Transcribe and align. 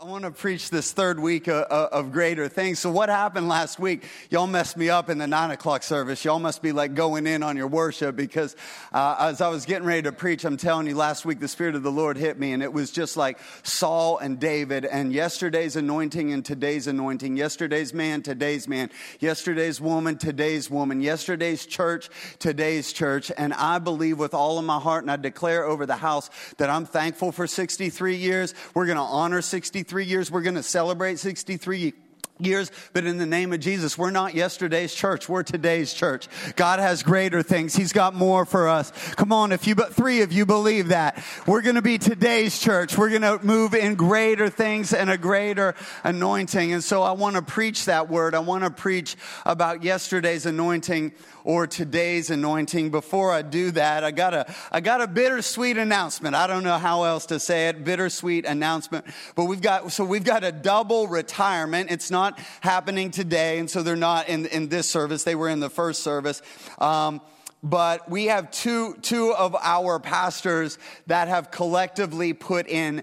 I 0.00 0.04
want 0.04 0.22
to 0.22 0.30
preach 0.30 0.70
this 0.70 0.92
third 0.92 1.18
week 1.18 1.48
of, 1.48 1.64
of, 1.64 2.12
greater 2.12 2.46
things. 2.46 2.78
So, 2.78 2.88
what 2.88 3.08
happened 3.08 3.48
last 3.48 3.80
week? 3.80 4.04
Y'all 4.30 4.46
messed 4.46 4.76
me 4.76 4.90
up 4.90 5.10
in 5.10 5.18
the 5.18 5.26
nine 5.26 5.50
o'clock 5.50 5.82
service. 5.82 6.24
Y'all 6.24 6.38
must 6.38 6.62
be 6.62 6.70
like 6.70 6.94
going 6.94 7.26
in 7.26 7.42
on 7.42 7.56
your 7.56 7.66
worship 7.66 8.14
because 8.14 8.54
uh, 8.92 9.16
as 9.18 9.40
I 9.40 9.48
was 9.48 9.66
getting 9.66 9.88
ready 9.88 10.02
to 10.02 10.12
preach, 10.12 10.44
I'm 10.44 10.56
telling 10.56 10.86
you, 10.86 10.94
last 10.94 11.24
week 11.24 11.40
the 11.40 11.48
Spirit 11.48 11.74
of 11.74 11.82
the 11.82 11.90
Lord 11.90 12.16
hit 12.16 12.38
me, 12.38 12.52
and 12.52 12.62
it 12.62 12.72
was 12.72 12.92
just 12.92 13.16
like 13.16 13.40
Saul 13.64 14.18
and 14.18 14.38
David, 14.38 14.84
and 14.84 15.12
yesterday's 15.12 15.74
anointing 15.74 16.32
and 16.32 16.44
today's 16.44 16.86
anointing, 16.86 17.36
yesterday's 17.36 17.92
man, 17.92 18.22
today's 18.22 18.68
man, 18.68 18.90
yesterday's 19.18 19.80
woman, 19.80 20.16
today's 20.16 20.70
woman, 20.70 21.00
yesterday's 21.00 21.66
church, 21.66 22.08
today's 22.38 22.92
church. 22.92 23.32
And 23.36 23.52
I 23.52 23.80
believe 23.80 24.20
with 24.20 24.32
all 24.32 24.60
of 24.60 24.64
my 24.64 24.78
heart, 24.78 25.02
and 25.02 25.10
I 25.10 25.16
declare 25.16 25.64
over 25.64 25.86
the 25.86 25.96
house 25.96 26.30
that 26.58 26.70
I'm 26.70 26.86
thankful 26.86 27.32
for 27.32 27.48
63 27.48 28.14
years. 28.14 28.54
We're 28.74 28.86
going 28.86 28.96
to 28.96 29.02
honor 29.02 29.42
63 29.42 29.87
63 29.88 30.04
years. 30.04 30.30
We're 30.30 30.42
going 30.42 30.56
to 30.56 30.62
celebrate 30.62 31.18
63 31.18 31.94
years, 32.38 32.70
but 32.92 33.06
in 33.06 33.16
the 33.16 33.24
name 33.24 33.54
of 33.54 33.60
Jesus, 33.60 33.96
we're 33.96 34.10
not 34.10 34.34
yesterday's 34.34 34.94
church. 34.94 35.30
We're 35.30 35.42
today's 35.42 35.94
church. 35.94 36.28
God 36.56 36.78
has 36.78 37.02
greater 37.02 37.42
things. 37.42 37.74
He's 37.74 37.94
got 37.94 38.14
more 38.14 38.44
for 38.44 38.68
us. 38.68 38.90
Come 39.14 39.32
on, 39.32 39.50
if 39.50 39.66
you, 39.66 39.74
but 39.74 39.94
three 39.94 40.20
of 40.20 40.30
you 40.30 40.44
believe 40.44 40.88
that, 40.88 41.24
we're 41.46 41.62
going 41.62 41.76
to 41.76 41.82
be 41.82 41.96
today's 41.96 42.58
church. 42.58 42.98
We're 42.98 43.08
going 43.08 43.22
to 43.22 43.42
move 43.42 43.74
in 43.74 43.94
greater 43.94 44.50
things 44.50 44.92
and 44.92 45.08
a 45.08 45.16
greater 45.16 45.74
anointing. 46.04 46.74
And 46.74 46.84
so 46.84 47.02
I 47.02 47.12
want 47.12 47.36
to 47.36 47.42
preach 47.42 47.86
that 47.86 48.10
word. 48.10 48.34
I 48.34 48.40
want 48.40 48.64
to 48.64 48.70
preach 48.70 49.16
about 49.46 49.82
yesterday's 49.82 50.44
anointing 50.44 51.12
or 51.48 51.66
today's 51.66 52.28
anointing. 52.28 52.90
Before 52.90 53.32
I 53.32 53.40
do 53.40 53.70
that, 53.70 54.04
I 54.04 54.10
got 54.10 54.34
a, 54.34 54.54
I 54.70 54.80
got 54.80 55.00
a 55.00 55.06
bittersweet 55.06 55.78
announcement. 55.78 56.34
I 56.34 56.46
don't 56.46 56.62
know 56.62 56.76
how 56.76 57.04
else 57.04 57.24
to 57.26 57.40
say 57.40 57.68
it. 57.68 57.84
Bittersweet 57.84 58.44
announcement. 58.44 59.06
But 59.34 59.46
we've 59.46 59.62
got, 59.62 59.90
so 59.90 60.04
we've 60.04 60.24
got 60.24 60.44
a 60.44 60.52
double 60.52 61.08
retirement. 61.08 61.90
It's 61.90 62.10
not 62.10 62.38
happening 62.60 63.10
today. 63.10 63.58
And 63.58 63.70
so 63.70 63.82
they're 63.82 63.96
not 63.96 64.28
in, 64.28 64.44
in 64.44 64.68
this 64.68 64.90
service. 64.90 65.24
They 65.24 65.34
were 65.34 65.48
in 65.48 65.60
the 65.60 65.70
first 65.70 66.02
service. 66.02 66.42
Um, 66.76 67.22
but 67.62 68.10
we 68.10 68.26
have 68.26 68.50
two, 68.50 68.96
two 69.00 69.32
of 69.32 69.56
our 69.56 69.98
pastors 69.98 70.78
that 71.06 71.28
have 71.28 71.50
collectively 71.50 72.34
put 72.34 72.68
in 72.68 73.02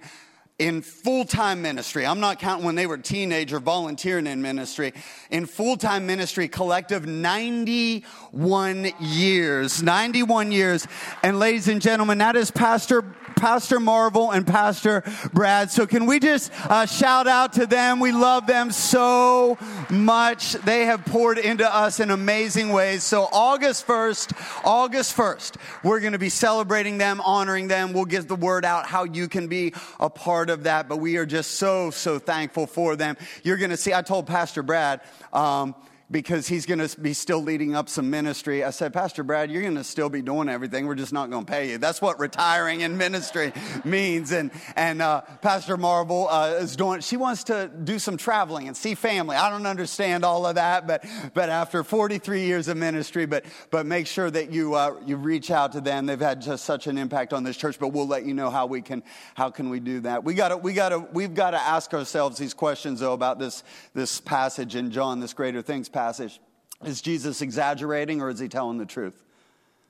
in 0.58 0.81
full 0.81 1.25
time 1.25 1.61
ministry. 1.61 2.06
I'm 2.06 2.20
not 2.20 2.39
counting 2.39 2.66
when 2.66 2.75
they 2.75 2.88
were 2.88 2.98
teenager 2.98 3.59
volunteering 3.59 4.28
in 4.28 4.42
ministry. 4.42 4.94
In 5.30 5.45
full 5.45 5.75
time 5.78 6.06
ministry, 6.06 6.48
collective 6.48 7.06
91 7.06 8.92
years. 9.00 9.83
91 9.83 10.52
years. 10.52 10.88
And 11.23 11.39
ladies 11.39 11.67
and 11.67 11.81
gentlemen, 11.81 12.20
that 12.20 12.36
is 12.36 12.52
Pastor 12.52 13.03
Pastor 13.36 13.80
Marvel 13.80 14.31
and 14.31 14.45
Pastor 14.45 15.03
Brad. 15.33 15.72
So 15.72 15.86
can 15.86 16.05
we 16.05 16.19
just 16.19 16.52
uh, 16.69 16.86
shout 16.86 17.28
out 17.28 17.53
to 17.53 17.66
them? 17.66 18.00
We 18.00 18.11
love 18.11 18.47
them 18.47 18.72
so 18.72 19.58
much. 19.89 20.53
They 20.53 20.86
have 20.86 21.05
poured 21.05 21.38
into 21.38 21.72
us 21.73 22.00
in 22.00 22.11
amazing 22.11 22.69
ways. 22.69 23.03
So 23.03 23.27
August 23.31 23.86
1st, 23.88 24.64
August 24.64 25.16
1st, 25.16 25.55
we're 25.83 26.00
going 26.00 26.14
to 26.14 26.19
be 26.19 26.30
celebrating 26.30 26.97
them, 26.97 27.22
honoring 27.22 27.67
them. 27.67 27.94
We'll 27.94 28.05
get 28.05 28.27
the 28.27 28.36
word 28.36 28.66
out 28.66 28.86
how 28.86 29.03
you 29.03 29.27
can 29.27 29.47
be 29.47 29.73
a 29.99 30.09
part 30.09 30.49
of 30.49 30.64
that. 30.64 30.88
But 30.88 30.97
we 30.97 31.17
are 31.17 31.25
just 31.25 31.52
so, 31.52 31.92
so 31.92 32.20
thankful 32.20 32.67
for 32.67 32.95
them. 32.95 33.17
You're 33.44 33.58
going 33.58 33.72
to 33.72 33.77
see, 33.77 33.94
I 33.94 34.02
told 34.02 34.27
Pastor 34.27 34.64
Brad, 34.64 35.02
um, 35.33 35.75
because 36.11 36.48
he's 36.48 36.67
going 36.67 36.80
to 36.80 37.00
be 37.00 37.14
still 37.14 37.42
leading 37.42 37.75
up 37.75 37.89
some 37.89 38.09
ministry. 38.09 38.64
I 38.64 38.70
said, 38.70 38.94
Pastor 38.94 39.23
Brad, 39.23 39.50
you're 39.50 39.64
going 39.64 39.75
to 39.75 39.84
still 39.84 40.09
be 40.09 40.22
doing 40.22 40.50
everything. 40.50 40.86
We're 40.86 40.94
just 40.94 41.14
not 41.14 41.31
going 41.31 41.45
to 41.45 41.52
pay 41.52 41.72
you. 41.72 41.78
That's 41.80 42.00
what 42.00 42.20
retiring 42.20 42.81
in 42.81 42.98
ministry 42.98 43.53
means. 43.84 44.31
And, 44.31 44.52
and 44.76 45.02
uh, 45.02 45.22
Pastor 45.42 45.78
Marvel 45.78 46.28
uh, 46.30 46.59
is 46.59 46.76
doing, 46.76 47.02
she 47.02 47.17
wants 47.17 47.45
to 47.45 47.72
do 47.83 47.98
some 47.98 48.17
traveling 48.17 48.67
and 48.67 48.78
see 48.78 48.94
family. 48.94 49.36
I 49.36 49.50
don't 49.50 49.66
understand 49.66 50.23
all 50.23 50.45
of 50.45 50.56
that, 50.56 50.86
but, 50.86 51.03
but 51.33 51.50
after 51.50 51.83
43 51.83 52.42
years 52.42 52.67
of 52.67 52.78
ministry, 52.78 53.26
but, 53.26 53.45
but 53.71 53.88
make 53.88 54.05
sure 54.05 54.30
that 54.30 54.52
you, 54.52 54.76
uh, 54.76 54.95
you 55.08 55.17
reach 55.17 55.49
out 55.49 55.71
to 55.71 55.82
them. 55.82 56.05
They've 56.05 56.20
had 56.20 56.39
just 56.39 56.65
such 56.65 56.86
an 56.86 56.99
impact 56.99 57.33
on 57.33 57.44
this 57.44 57.58
church, 57.58 57.80
but 57.80 57.89
we'll 57.89 58.08
let 58.08 58.26
you 58.26 58.36
know 58.36 58.52
how 58.52 58.67
we 58.67 58.82
can, 58.82 59.02
how 59.33 59.49
can 59.49 59.71
we 59.71 59.80
do 59.80 60.02
that. 60.02 60.23
We 60.23 60.36
gotta, 60.36 60.58
we 60.58 60.73
gotta, 60.73 60.99
we've 60.99 61.33
got 61.33 61.52
to 61.52 61.60
ask 61.60 61.95
ourselves 61.95 62.38
these 62.38 62.54
questions 62.54 62.99
though 62.99 63.14
about 63.14 63.39
this, 63.39 63.64
this 63.95 64.21
passage 64.21 64.76
in 64.76 64.92
John, 64.92 65.20
this 65.20 65.33
greater 65.33 65.64
things 65.64 65.89
passage. 65.95 66.42
Is 66.83 67.02
Jesus 67.02 67.42
exaggerating 67.42 68.22
or 68.22 68.30
is 68.30 68.38
he 68.38 68.50
telling 68.50 68.78
the 68.78 68.86
truth? 68.86 69.23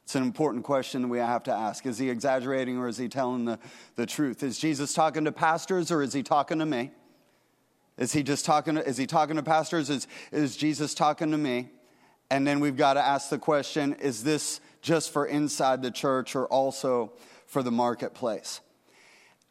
It's 0.04 0.14
an 0.14 0.22
important 0.22 0.64
question 0.64 1.02
that 1.02 1.08
we 1.08 1.18
have 1.18 1.42
to 1.44 1.52
ask. 1.52 1.84
Is 1.88 1.98
he 1.98 2.12
exaggerating 2.12 2.78
or 2.78 2.88
is 2.88 2.98
he 2.98 3.10
telling 3.10 3.46
the, 3.46 3.58
the 3.96 4.06
truth? 4.06 4.44
Is 4.44 4.60
Jesus 4.60 4.94
talking 4.94 5.26
to 5.26 5.32
pastors 5.32 5.92
or 5.92 6.04
is 6.04 6.14
he 6.14 6.22
talking 6.22 6.60
to 6.60 6.66
me? 6.66 6.92
Is 7.98 8.14
he 8.14 8.22
just 8.22 8.46
talking 8.46 8.76
to, 8.76 8.88
is 8.88 8.98
he 8.98 9.08
talking 9.08 9.36
to 9.38 9.44
pastors? 9.44 9.90
Is, 9.90 10.08
is 10.32 10.56
Jesus 10.56 10.94
talking 10.94 11.32
to 11.32 11.38
me? 11.40 11.70
And 12.30 12.46
then 12.46 12.60
we've 12.60 12.78
got 12.78 12.94
to 12.94 13.02
ask 13.02 13.30
the 13.30 13.40
question, 13.40 13.94
is 13.94 14.24
this 14.24 14.62
just 14.84 15.12
for 15.12 15.26
inside 15.26 15.82
the 15.82 15.92
church 15.92 16.36
or 16.36 16.46
also 16.46 17.14
for 17.48 17.64
the 17.64 17.72
marketplace? 17.72 18.62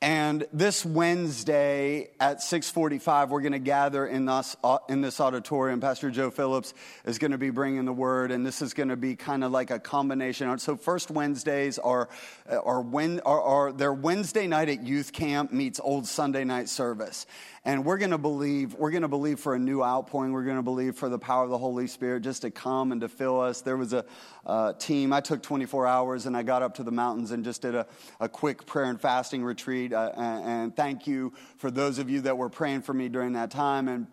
And 0.00 0.46
this 0.52 0.84
Wednesday 0.84 2.10
at 2.20 2.42
6:45, 2.42 3.30
we're 3.30 3.40
going 3.40 3.52
to 3.52 3.58
gather 3.58 4.06
in 4.06 4.26
this, 4.26 4.54
uh, 4.62 4.78
in 4.88 5.00
this 5.00 5.18
auditorium. 5.18 5.80
Pastor 5.80 6.10
Joe 6.10 6.30
Phillips 6.30 6.74
is 7.06 7.18
going 7.18 7.30
to 7.30 7.38
be 7.38 7.48
bringing 7.48 7.86
the 7.86 7.92
word, 7.92 8.30
and 8.30 8.44
this 8.44 8.60
is 8.60 8.74
going 8.74 8.90
to 8.90 8.96
be 8.96 9.16
kind 9.16 9.42
of 9.42 9.50
like 9.50 9.70
a 9.70 9.78
combination. 9.78 10.58
So 10.58 10.76
first 10.76 11.10
Wednesdays 11.10 11.78
are 11.78 12.10
are, 12.50 12.82
when, 12.82 13.20
are, 13.20 13.40
are 13.40 13.72
their 13.72 13.94
Wednesday 13.94 14.46
night 14.46 14.68
at 14.68 14.82
youth 14.82 15.12
camp 15.12 15.52
meets 15.52 15.80
old 15.80 16.06
Sunday 16.06 16.44
night 16.44 16.68
service 16.68 17.26
and 17.64 17.84
we're 17.84 17.96
going 17.96 18.10
to 18.10 18.18
believe 18.18 18.74
we're 18.74 18.90
going 18.90 19.02
to 19.02 19.08
believe 19.08 19.40
for 19.40 19.54
a 19.54 19.58
new 19.58 19.82
outpouring 19.82 20.32
we're 20.32 20.44
going 20.44 20.56
to 20.56 20.62
believe 20.62 20.96
for 20.96 21.08
the 21.08 21.18
power 21.18 21.44
of 21.44 21.50
the 21.50 21.58
holy 21.58 21.86
spirit 21.86 22.22
just 22.22 22.42
to 22.42 22.50
come 22.50 22.92
and 22.92 23.00
to 23.00 23.08
fill 23.08 23.40
us 23.40 23.62
there 23.62 23.76
was 23.76 23.92
a, 23.92 24.04
a 24.46 24.74
team 24.78 25.12
i 25.12 25.20
took 25.20 25.42
24 25.42 25.86
hours 25.86 26.26
and 26.26 26.36
i 26.36 26.42
got 26.42 26.62
up 26.62 26.74
to 26.74 26.82
the 26.82 26.90
mountains 26.90 27.30
and 27.30 27.44
just 27.44 27.62
did 27.62 27.74
a, 27.74 27.86
a 28.20 28.28
quick 28.28 28.66
prayer 28.66 28.86
and 28.86 29.00
fasting 29.00 29.42
retreat 29.42 29.83
uh, 29.92 30.10
and, 30.16 30.44
and 30.44 30.76
thank 30.76 31.06
you 31.06 31.32
for 31.56 31.70
those 31.70 31.98
of 31.98 32.08
you 32.08 32.22
that 32.22 32.38
were 32.38 32.48
praying 32.48 32.82
for 32.82 32.94
me 32.94 33.08
during 33.08 33.32
that 33.34 33.50
time 33.50 33.88
and 33.88 34.06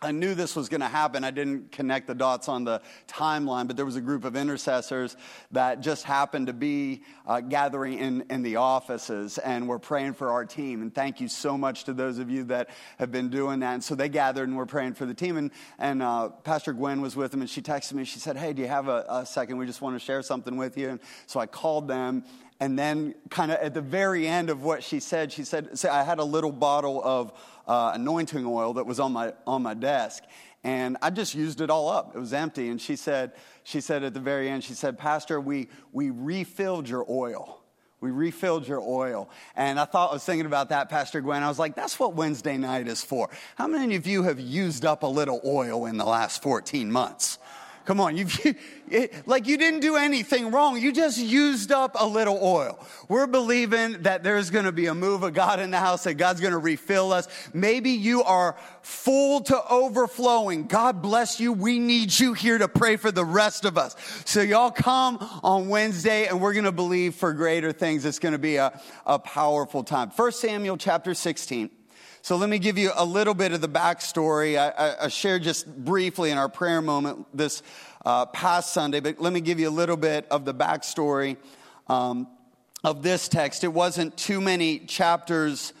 I 0.00 0.12
knew 0.12 0.36
this 0.36 0.54
was 0.54 0.68
going 0.68 0.80
to 0.80 0.88
happen. 0.88 1.24
I 1.24 1.32
didn't 1.32 1.72
connect 1.72 2.06
the 2.06 2.14
dots 2.14 2.48
on 2.48 2.62
the 2.62 2.80
timeline, 3.08 3.66
but 3.66 3.74
there 3.74 3.84
was 3.84 3.96
a 3.96 4.00
group 4.00 4.24
of 4.24 4.36
intercessors 4.36 5.16
that 5.50 5.80
just 5.80 6.04
happened 6.04 6.46
to 6.46 6.52
be 6.52 7.02
uh, 7.26 7.40
gathering 7.40 7.98
in, 7.98 8.24
in 8.30 8.42
the 8.42 8.56
offices, 8.56 9.38
and 9.38 9.68
we're 9.68 9.80
praying 9.80 10.14
for 10.14 10.30
our 10.30 10.44
team. 10.44 10.82
And 10.82 10.94
thank 10.94 11.20
you 11.20 11.26
so 11.26 11.58
much 11.58 11.82
to 11.84 11.92
those 11.92 12.20
of 12.20 12.30
you 12.30 12.44
that 12.44 12.70
have 13.00 13.10
been 13.10 13.28
doing 13.28 13.58
that. 13.60 13.74
And 13.74 13.82
so 13.82 13.96
they 13.96 14.08
gathered 14.08 14.48
and 14.48 14.56
we're 14.56 14.66
praying 14.66 14.94
for 14.94 15.04
the 15.04 15.14
team. 15.14 15.36
And, 15.36 15.50
and 15.80 16.00
uh, 16.00 16.28
Pastor 16.28 16.72
Gwen 16.72 17.00
was 17.00 17.16
with 17.16 17.32
them, 17.32 17.40
and 17.40 17.50
she 17.50 17.60
texted 17.60 17.94
me. 17.94 18.04
She 18.04 18.20
said, 18.20 18.36
Hey, 18.36 18.52
do 18.52 18.62
you 18.62 18.68
have 18.68 18.86
a, 18.86 19.04
a 19.08 19.26
second? 19.26 19.56
We 19.56 19.66
just 19.66 19.82
want 19.82 19.98
to 19.98 20.04
share 20.04 20.22
something 20.22 20.56
with 20.56 20.78
you. 20.78 20.90
And 20.90 21.00
so 21.26 21.40
I 21.40 21.46
called 21.46 21.88
them. 21.88 22.22
And 22.60 22.78
then, 22.78 23.14
kind 23.30 23.52
of 23.52 23.58
at 23.58 23.72
the 23.72 23.80
very 23.80 24.26
end 24.26 24.50
of 24.50 24.64
what 24.64 24.82
she 24.82 24.98
said, 24.98 25.30
she 25.32 25.44
said, 25.44 25.68
I 25.88 26.02
had 26.02 26.18
a 26.18 26.24
little 26.24 26.50
bottle 26.50 27.00
of 27.04 27.32
uh, 27.68 27.92
anointing 27.94 28.44
oil 28.44 28.74
that 28.74 28.86
was 28.86 28.98
on 28.98 29.12
my, 29.12 29.32
on 29.46 29.62
my 29.62 29.74
desk. 29.74 30.24
And 30.64 30.96
I 31.00 31.10
just 31.10 31.34
used 31.34 31.60
it 31.60 31.70
all 31.70 31.88
up. 31.88 32.16
It 32.16 32.18
was 32.18 32.32
empty. 32.32 32.68
And 32.68 32.80
she 32.80 32.96
said, 32.96 33.32
she 33.62 33.80
said 33.80 34.02
at 34.02 34.12
the 34.12 34.20
very 34.20 34.48
end, 34.48 34.64
she 34.64 34.74
said, 34.74 34.98
Pastor, 34.98 35.40
we, 35.40 35.68
we 35.92 36.10
refilled 36.10 36.88
your 36.88 37.06
oil. 37.08 37.62
We 38.00 38.10
refilled 38.10 38.66
your 38.66 38.80
oil. 38.80 39.28
And 39.56 39.78
I 39.78 39.84
thought 39.84 40.10
I 40.10 40.14
was 40.14 40.24
thinking 40.24 40.46
about 40.46 40.68
that, 40.70 40.88
Pastor 40.88 41.20
Gwen. 41.20 41.42
I 41.42 41.48
was 41.48 41.58
like, 41.58 41.74
that's 41.74 41.98
what 41.98 42.14
Wednesday 42.14 42.56
night 42.56 42.88
is 42.88 43.04
for. 43.04 43.28
How 43.56 43.66
many 43.66 43.96
of 43.96 44.06
you 44.06 44.22
have 44.24 44.38
used 44.38 44.84
up 44.84 45.02
a 45.02 45.06
little 45.06 45.40
oil 45.44 45.86
in 45.86 45.96
the 45.96 46.04
last 46.04 46.42
14 46.42 46.90
months? 46.90 47.38
Come 47.88 48.00
on, 48.00 48.18
you've, 48.18 48.38
it, 48.90 49.26
like 49.26 49.46
you 49.46 49.56
didn't 49.56 49.80
do 49.80 49.96
anything 49.96 50.50
wrong. 50.50 50.78
You 50.78 50.92
just 50.92 51.16
used 51.16 51.72
up 51.72 51.96
a 51.98 52.06
little 52.06 52.38
oil. 52.42 52.78
We're 53.08 53.26
believing 53.26 54.02
that 54.02 54.22
there's 54.22 54.50
going 54.50 54.66
to 54.66 54.72
be 54.72 54.88
a 54.88 54.94
move 54.94 55.22
of 55.22 55.32
God 55.32 55.58
in 55.58 55.70
the 55.70 55.78
house, 55.78 56.04
that 56.04 56.12
God's 56.14 56.42
going 56.42 56.52
to 56.52 56.58
refill 56.58 57.14
us. 57.14 57.28
Maybe 57.54 57.92
you 57.92 58.22
are 58.24 58.56
full 58.82 59.40
to 59.44 59.66
overflowing. 59.70 60.66
God 60.66 61.00
bless 61.00 61.40
you. 61.40 61.54
We 61.54 61.78
need 61.78 62.20
you 62.20 62.34
here 62.34 62.58
to 62.58 62.68
pray 62.68 62.96
for 62.96 63.10
the 63.10 63.24
rest 63.24 63.64
of 63.64 63.78
us. 63.78 63.96
So 64.26 64.42
y'all 64.42 64.70
come 64.70 65.16
on 65.42 65.70
Wednesday 65.70 66.26
and 66.26 66.42
we're 66.42 66.52
going 66.52 66.66
to 66.66 66.72
believe 66.72 67.14
for 67.14 67.32
greater 67.32 67.72
things. 67.72 68.04
It's 68.04 68.18
going 68.18 68.32
to 68.32 68.38
be 68.38 68.56
a, 68.56 68.78
a 69.06 69.18
powerful 69.18 69.82
time. 69.82 70.10
First 70.10 70.40
Samuel 70.40 70.76
chapter 70.76 71.14
16. 71.14 71.70
So 72.28 72.36
let 72.36 72.50
me 72.50 72.58
give 72.58 72.76
you 72.76 72.92
a 72.94 73.06
little 73.06 73.32
bit 73.32 73.52
of 73.52 73.62
the 73.62 73.70
backstory. 73.70 74.58
I, 74.58 75.06
I, 75.06 75.08
shared 75.08 75.44
just 75.44 75.66
briefly 75.66 76.30
in 76.30 76.36
our 76.36 76.50
prayer 76.50 76.82
moment 76.82 77.24
this 77.32 77.62
uh, 78.04 78.26
past 78.26 78.74
Sunday, 78.74 79.00
but 79.00 79.18
let 79.18 79.32
me 79.32 79.40
give 79.40 79.58
you 79.58 79.66
a 79.66 79.70
little 79.70 79.96
bit 79.96 80.26
of 80.30 80.44
the 80.44 80.52
backstory 80.52 81.38
um, 81.86 82.28
of 82.84 83.02
this 83.02 83.28
text. 83.28 83.64
It 83.64 83.72
wasn't 83.72 84.14
too 84.18 84.42
many 84.42 84.80
chapters 84.80 85.72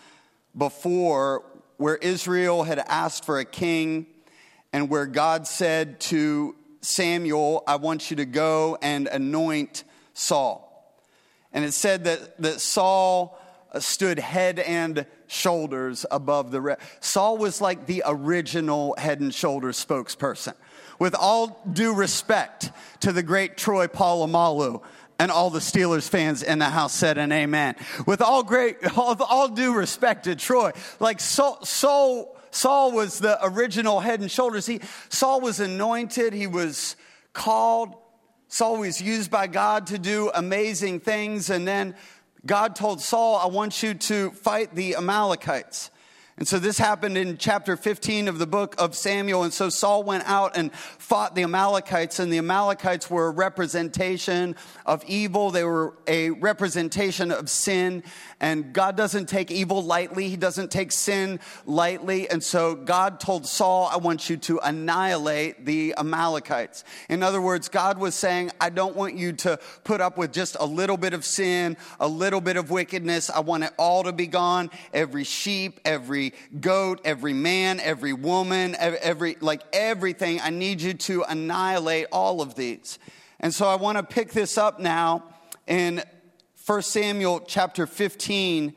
before 0.56 1.44
where 1.76 1.96
Israel 1.96 2.62
had 2.62 2.78
asked 2.78 3.26
for 3.26 3.38
a 3.38 3.44
king 3.44 4.06
and 4.72 4.88
where 4.88 5.04
God 5.04 5.46
said 5.46 6.00
to 6.00 6.56
Samuel, 6.80 7.62
I 7.66 7.76
want 7.76 8.10
you 8.10 8.16
to 8.16 8.24
go 8.24 8.78
and 8.80 9.06
anoint 9.06 9.84
Saul. 10.14 10.98
And 11.52 11.62
it 11.66 11.72
said 11.72 12.04
that, 12.04 12.40
that 12.40 12.62
Saul 12.62 13.38
Uh, 13.70 13.80
stood 13.80 14.18
head 14.18 14.58
and 14.58 15.04
shoulders 15.26 16.06
above 16.10 16.50
the 16.50 16.60
rest. 16.60 16.80
Saul 17.00 17.36
was 17.36 17.60
like 17.60 17.84
the 17.84 18.02
original 18.06 18.94
head 18.96 19.20
and 19.20 19.34
shoulders 19.34 19.84
spokesperson. 19.84 20.54
With 20.98 21.14
all 21.14 21.62
due 21.70 21.94
respect 21.94 22.72
to 23.00 23.12
the 23.12 23.22
great 23.22 23.58
Troy 23.58 23.86
Polamalu, 23.86 24.82
and 25.18 25.30
all 25.30 25.50
the 25.50 25.58
Steelers 25.58 26.08
fans 26.08 26.42
in 26.42 26.60
the 26.60 26.66
house 26.66 26.94
said 26.94 27.18
an 27.18 27.32
amen. 27.32 27.74
With 28.06 28.22
all 28.22 28.42
great, 28.42 28.76
all, 28.96 29.20
all 29.24 29.48
due 29.48 29.74
respect 29.74 30.24
to 30.24 30.36
Troy, 30.36 30.72
like 31.00 31.20
Saul, 31.20 31.64
Saul, 31.64 32.36
Saul 32.50 32.92
was 32.92 33.18
the 33.18 33.38
original 33.44 34.00
head 34.00 34.20
and 34.20 34.30
shoulders. 34.30 34.66
He, 34.66 34.80
Saul 35.08 35.40
was 35.40 35.60
anointed. 35.60 36.32
He 36.32 36.46
was 36.46 36.96
called. 37.32 37.94
Saul 38.48 38.78
was 38.78 39.02
used 39.02 39.30
by 39.30 39.46
God 39.46 39.88
to 39.88 39.98
do 39.98 40.30
amazing 40.34 41.00
things. 41.00 41.50
And 41.50 41.68
then 41.68 41.94
God 42.46 42.76
told 42.76 43.00
Saul, 43.00 43.36
I 43.36 43.46
want 43.46 43.82
you 43.82 43.94
to 43.94 44.30
fight 44.30 44.74
the 44.74 44.96
Amalekites. 44.96 45.90
And 46.38 46.46
so 46.46 46.60
this 46.60 46.78
happened 46.78 47.18
in 47.18 47.36
chapter 47.36 47.76
15 47.76 48.28
of 48.28 48.38
the 48.38 48.46
book 48.46 48.76
of 48.78 48.94
Samuel. 48.94 49.42
And 49.42 49.52
so 49.52 49.68
Saul 49.68 50.04
went 50.04 50.22
out 50.24 50.56
and 50.56 50.72
fought 50.72 51.34
the 51.34 51.42
Amalekites, 51.42 52.20
and 52.20 52.32
the 52.32 52.38
Amalekites 52.38 53.10
were 53.10 53.26
a 53.26 53.30
representation 53.30 54.54
of 54.86 55.04
evil. 55.06 55.50
They 55.50 55.64
were 55.64 55.94
a 56.06 56.30
representation 56.30 57.32
of 57.32 57.50
sin. 57.50 58.04
And 58.38 58.72
God 58.72 58.96
doesn't 58.96 59.28
take 59.28 59.50
evil 59.50 59.82
lightly, 59.82 60.28
He 60.28 60.36
doesn't 60.36 60.70
take 60.70 60.92
sin 60.92 61.40
lightly. 61.66 62.30
And 62.30 62.42
so 62.42 62.76
God 62.76 63.18
told 63.18 63.44
Saul, 63.44 63.88
I 63.92 63.96
want 63.96 64.30
you 64.30 64.36
to 64.36 64.60
annihilate 64.62 65.66
the 65.66 65.94
Amalekites. 65.98 66.84
In 67.08 67.24
other 67.24 67.40
words, 67.40 67.68
God 67.68 67.98
was 67.98 68.14
saying, 68.14 68.52
I 68.60 68.70
don't 68.70 68.94
want 68.94 69.16
you 69.16 69.32
to 69.32 69.58
put 69.82 70.00
up 70.00 70.16
with 70.16 70.32
just 70.32 70.56
a 70.60 70.66
little 70.66 70.96
bit 70.96 71.14
of 71.14 71.24
sin, 71.24 71.76
a 71.98 72.06
little 72.06 72.40
bit 72.40 72.56
of 72.56 72.70
wickedness. 72.70 73.28
I 73.28 73.40
want 73.40 73.64
it 73.64 73.72
all 73.76 74.04
to 74.04 74.12
be 74.12 74.28
gone. 74.28 74.70
Every 74.92 75.24
sheep, 75.24 75.80
every 75.84 76.27
goat, 76.60 77.00
every 77.04 77.32
man, 77.32 77.80
every 77.80 78.12
woman, 78.12 78.76
every, 78.78 79.36
like 79.40 79.62
everything. 79.72 80.40
I 80.40 80.50
need 80.50 80.80
you 80.80 80.94
to 80.94 81.22
annihilate 81.22 82.06
all 82.12 82.40
of 82.40 82.54
these. 82.54 82.98
And 83.40 83.54
so 83.54 83.66
I 83.66 83.76
want 83.76 83.98
to 83.98 84.02
pick 84.02 84.32
this 84.32 84.58
up 84.58 84.80
now 84.80 85.24
in 85.66 86.02
1 86.66 86.82
Samuel 86.82 87.40
chapter 87.46 87.86
15, 87.86 88.74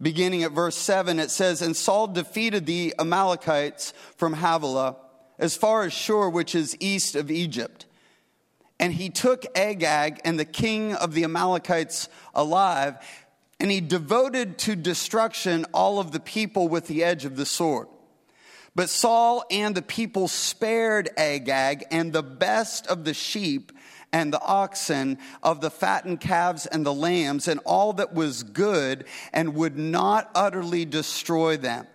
beginning 0.00 0.42
at 0.42 0.52
verse 0.52 0.76
7, 0.76 1.18
it 1.18 1.30
says, 1.30 1.62
And 1.62 1.76
Saul 1.76 2.08
defeated 2.08 2.66
the 2.66 2.94
Amalekites 2.98 3.92
from 4.16 4.34
Havilah 4.34 4.96
as 5.38 5.56
far 5.56 5.84
as 5.84 5.92
Shur, 5.92 6.28
which 6.28 6.54
is 6.54 6.76
east 6.80 7.14
of 7.14 7.30
Egypt. 7.30 7.86
And 8.78 8.92
he 8.92 9.08
took 9.08 9.44
Agag 9.56 10.20
and 10.24 10.38
the 10.38 10.44
king 10.44 10.94
of 10.94 11.14
the 11.14 11.24
Amalekites 11.24 12.08
alive, 12.34 12.96
and 13.58 13.70
he 13.70 13.80
devoted 13.80 14.58
to 14.58 14.76
destruction 14.76 15.64
all 15.72 15.98
of 15.98 16.12
the 16.12 16.20
people 16.20 16.68
with 16.68 16.86
the 16.86 17.02
edge 17.02 17.24
of 17.24 17.36
the 17.36 17.46
sword. 17.46 17.88
But 18.74 18.90
Saul 18.90 19.44
and 19.50 19.74
the 19.74 19.82
people 19.82 20.28
spared 20.28 21.08
Agag 21.16 21.84
and 21.90 22.12
the 22.12 22.22
best 22.22 22.86
of 22.86 23.04
the 23.04 23.14
sheep 23.14 23.72
and 24.12 24.32
the 24.32 24.40
oxen, 24.40 25.18
of 25.42 25.60
the 25.60 25.70
fattened 25.70 26.20
calves 26.20 26.66
and 26.66 26.86
the 26.86 26.94
lambs, 26.94 27.48
and 27.48 27.60
all 27.64 27.94
that 27.94 28.14
was 28.14 28.42
good, 28.42 29.04
and 29.32 29.54
would 29.54 29.76
not 29.76 30.30
utterly 30.34 30.84
destroy 30.84 31.56
them. 31.56 31.86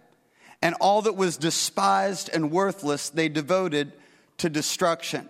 And 0.62 0.75
all 0.81 1.04
that 1.04 1.16
was 1.16 1.38
despised 1.38 2.30
and 2.34 2.52
worthless, 2.52 3.10
they 3.10 3.30
devoted 3.30 3.94
to 4.38 4.50
destruction. 4.50 5.30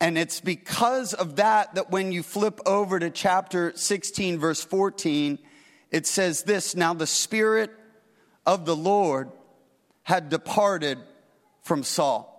And 0.00 0.18
it's 0.18 0.40
because 0.40 1.14
of 1.14 1.36
that 1.36 1.74
that 1.74 1.90
when 1.90 2.12
you 2.12 2.22
flip 2.22 2.60
over 2.66 2.98
to 2.98 3.10
chapter 3.10 3.72
16, 3.74 4.38
verse 4.38 4.62
14, 4.62 5.38
it 5.90 6.06
says 6.06 6.42
this 6.42 6.76
Now 6.76 6.94
the 6.94 7.06
Spirit 7.06 7.70
of 8.44 8.66
the 8.66 8.76
Lord 8.76 9.30
had 10.02 10.28
departed 10.28 10.98
from 11.62 11.82
Saul. 11.82 12.32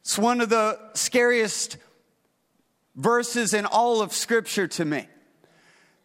It's 0.00 0.18
one 0.18 0.40
of 0.40 0.48
the 0.48 0.78
scariest 0.94 1.76
verses 2.96 3.54
in 3.54 3.66
all 3.66 4.02
of 4.02 4.12
Scripture 4.12 4.66
to 4.66 4.84
me. 4.84 5.06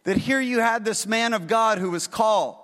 That 0.04 0.16
here 0.16 0.40
you 0.40 0.60
had 0.60 0.84
this 0.84 1.06
man 1.06 1.34
of 1.34 1.48
God 1.48 1.78
who 1.78 1.90
was 1.90 2.06
called. 2.06 2.56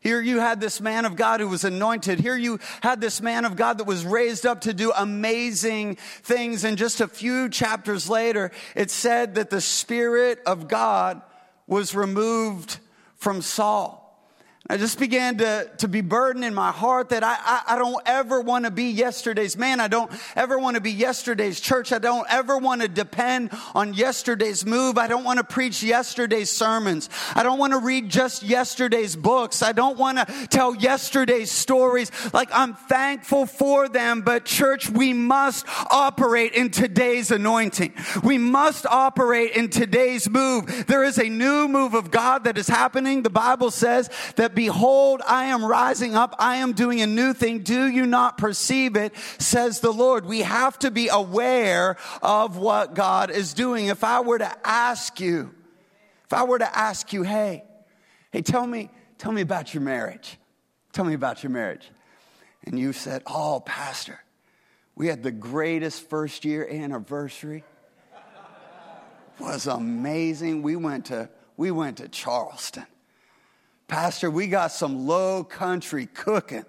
Here 0.00 0.20
you 0.20 0.38
had 0.38 0.60
this 0.60 0.80
man 0.80 1.04
of 1.04 1.16
God 1.16 1.40
who 1.40 1.48
was 1.48 1.64
anointed. 1.64 2.20
Here 2.20 2.36
you 2.36 2.60
had 2.82 3.00
this 3.00 3.20
man 3.20 3.44
of 3.44 3.56
God 3.56 3.78
that 3.78 3.84
was 3.84 4.04
raised 4.04 4.46
up 4.46 4.62
to 4.62 4.72
do 4.72 4.92
amazing 4.96 5.96
things. 6.22 6.62
And 6.62 6.78
just 6.78 7.00
a 7.00 7.08
few 7.08 7.48
chapters 7.48 8.08
later, 8.08 8.52
it 8.76 8.90
said 8.90 9.34
that 9.34 9.50
the 9.50 9.60
Spirit 9.60 10.40
of 10.46 10.68
God 10.68 11.20
was 11.66 11.94
removed 11.94 12.78
from 13.16 13.42
Saul. 13.42 14.07
I 14.70 14.76
just 14.76 14.98
began 14.98 15.38
to, 15.38 15.70
to 15.78 15.88
be 15.88 16.02
burdened 16.02 16.44
in 16.44 16.52
my 16.52 16.70
heart 16.70 17.08
that 17.08 17.24
I, 17.24 17.36
I, 17.38 17.62
I 17.74 17.78
don't 17.78 18.02
ever 18.04 18.42
want 18.42 18.66
to 18.66 18.70
be 18.70 18.90
yesterday's 18.90 19.56
man. 19.56 19.80
I 19.80 19.88
don't 19.88 20.12
ever 20.36 20.58
want 20.58 20.74
to 20.74 20.82
be 20.82 20.90
yesterday's 20.90 21.58
church. 21.58 21.90
I 21.90 21.98
don't 21.98 22.26
ever 22.28 22.58
want 22.58 22.82
to 22.82 22.88
depend 22.88 23.50
on 23.74 23.94
yesterday's 23.94 24.66
move. 24.66 24.98
I 24.98 25.06
don't 25.06 25.24
want 25.24 25.38
to 25.38 25.44
preach 25.44 25.82
yesterday's 25.82 26.50
sermons. 26.50 27.08
I 27.34 27.44
don't 27.44 27.58
want 27.58 27.72
to 27.72 27.78
read 27.78 28.10
just 28.10 28.42
yesterday's 28.42 29.16
books. 29.16 29.62
I 29.62 29.72
don't 29.72 29.96
want 29.96 30.18
to 30.18 30.46
tell 30.48 30.74
yesterday's 30.74 31.50
stories. 31.50 32.12
Like 32.34 32.50
I'm 32.52 32.74
thankful 32.74 33.46
for 33.46 33.88
them, 33.88 34.20
but 34.20 34.44
church, 34.44 34.90
we 34.90 35.14
must 35.14 35.64
operate 35.90 36.52
in 36.52 36.70
today's 36.70 37.30
anointing. 37.30 37.94
We 38.22 38.36
must 38.36 38.84
operate 38.84 39.52
in 39.52 39.70
today's 39.70 40.28
move. 40.28 40.86
There 40.86 41.04
is 41.04 41.16
a 41.16 41.30
new 41.30 41.68
move 41.68 41.94
of 41.94 42.10
God 42.10 42.44
that 42.44 42.58
is 42.58 42.68
happening. 42.68 43.22
The 43.22 43.30
Bible 43.30 43.70
says 43.70 44.10
that 44.36 44.57
Behold, 44.58 45.22
I 45.24 45.44
am 45.44 45.64
rising 45.64 46.16
up. 46.16 46.34
I 46.40 46.56
am 46.56 46.72
doing 46.72 47.00
a 47.00 47.06
new 47.06 47.32
thing. 47.32 47.60
Do 47.60 47.86
you 47.86 48.06
not 48.06 48.38
perceive 48.38 48.96
it? 48.96 49.12
Says 49.38 49.78
the 49.78 49.92
Lord. 49.92 50.26
We 50.26 50.40
have 50.40 50.76
to 50.80 50.90
be 50.90 51.06
aware 51.06 51.96
of 52.22 52.56
what 52.56 52.96
God 52.96 53.30
is 53.30 53.54
doing. 53.54 53.86
If 53.86 54.02
I 54.02 54.18
were 54.18 54.38
to 54.38 54.52
ask 54.66 55.20
you, 55.20 55.54
if 56.24 56.32
I 56.32 56.42
were 56.42 56.58
to 56.58 56.76
ask 56.76 57.12
you, 57.12 57.22
hey, 57.22 57.62
hey, 58.32 58.42
tell 58.42 58.66
me, 58.66 58.90
tell 59.16 59.30
me 59.30 59.42
about 59.42 59.74
your 59.74 59.84
marriage. 59.84 60.36
Tell 60.90 61.04
me 61.04 61.14
about 61.14 61.44
your 61.44 61.50
marriage. 61.50 61.88
And 62.64 62.76
you 62.76 62.92
said, 62.92 63.22
oh, 63.28 63.62
Pastor, 63.64 64.18
we 64.96 65.06
had 65.06 65.22
the 65.22 65.30
greatest 65.30 66.10
first 66.10 66.44
year 66.44 66.68
anniversary. 66.68 67.62
was 69.38 69.68
amazing. 69.68 70.62
We 70.62 70.74
went 70.74 71.04
to 71.06 71.30
we 71.56 71.70
went 71.70 71.98
to 71.98 72.08
Charleston. 72.08 72.86
Pastor, 73.88 74.30
we 74.30 74.48
got 74.48 74.70
some 74.70 75.06
low 75.06 75.42
country 75.42 76.06
cooking, 76.06 76.64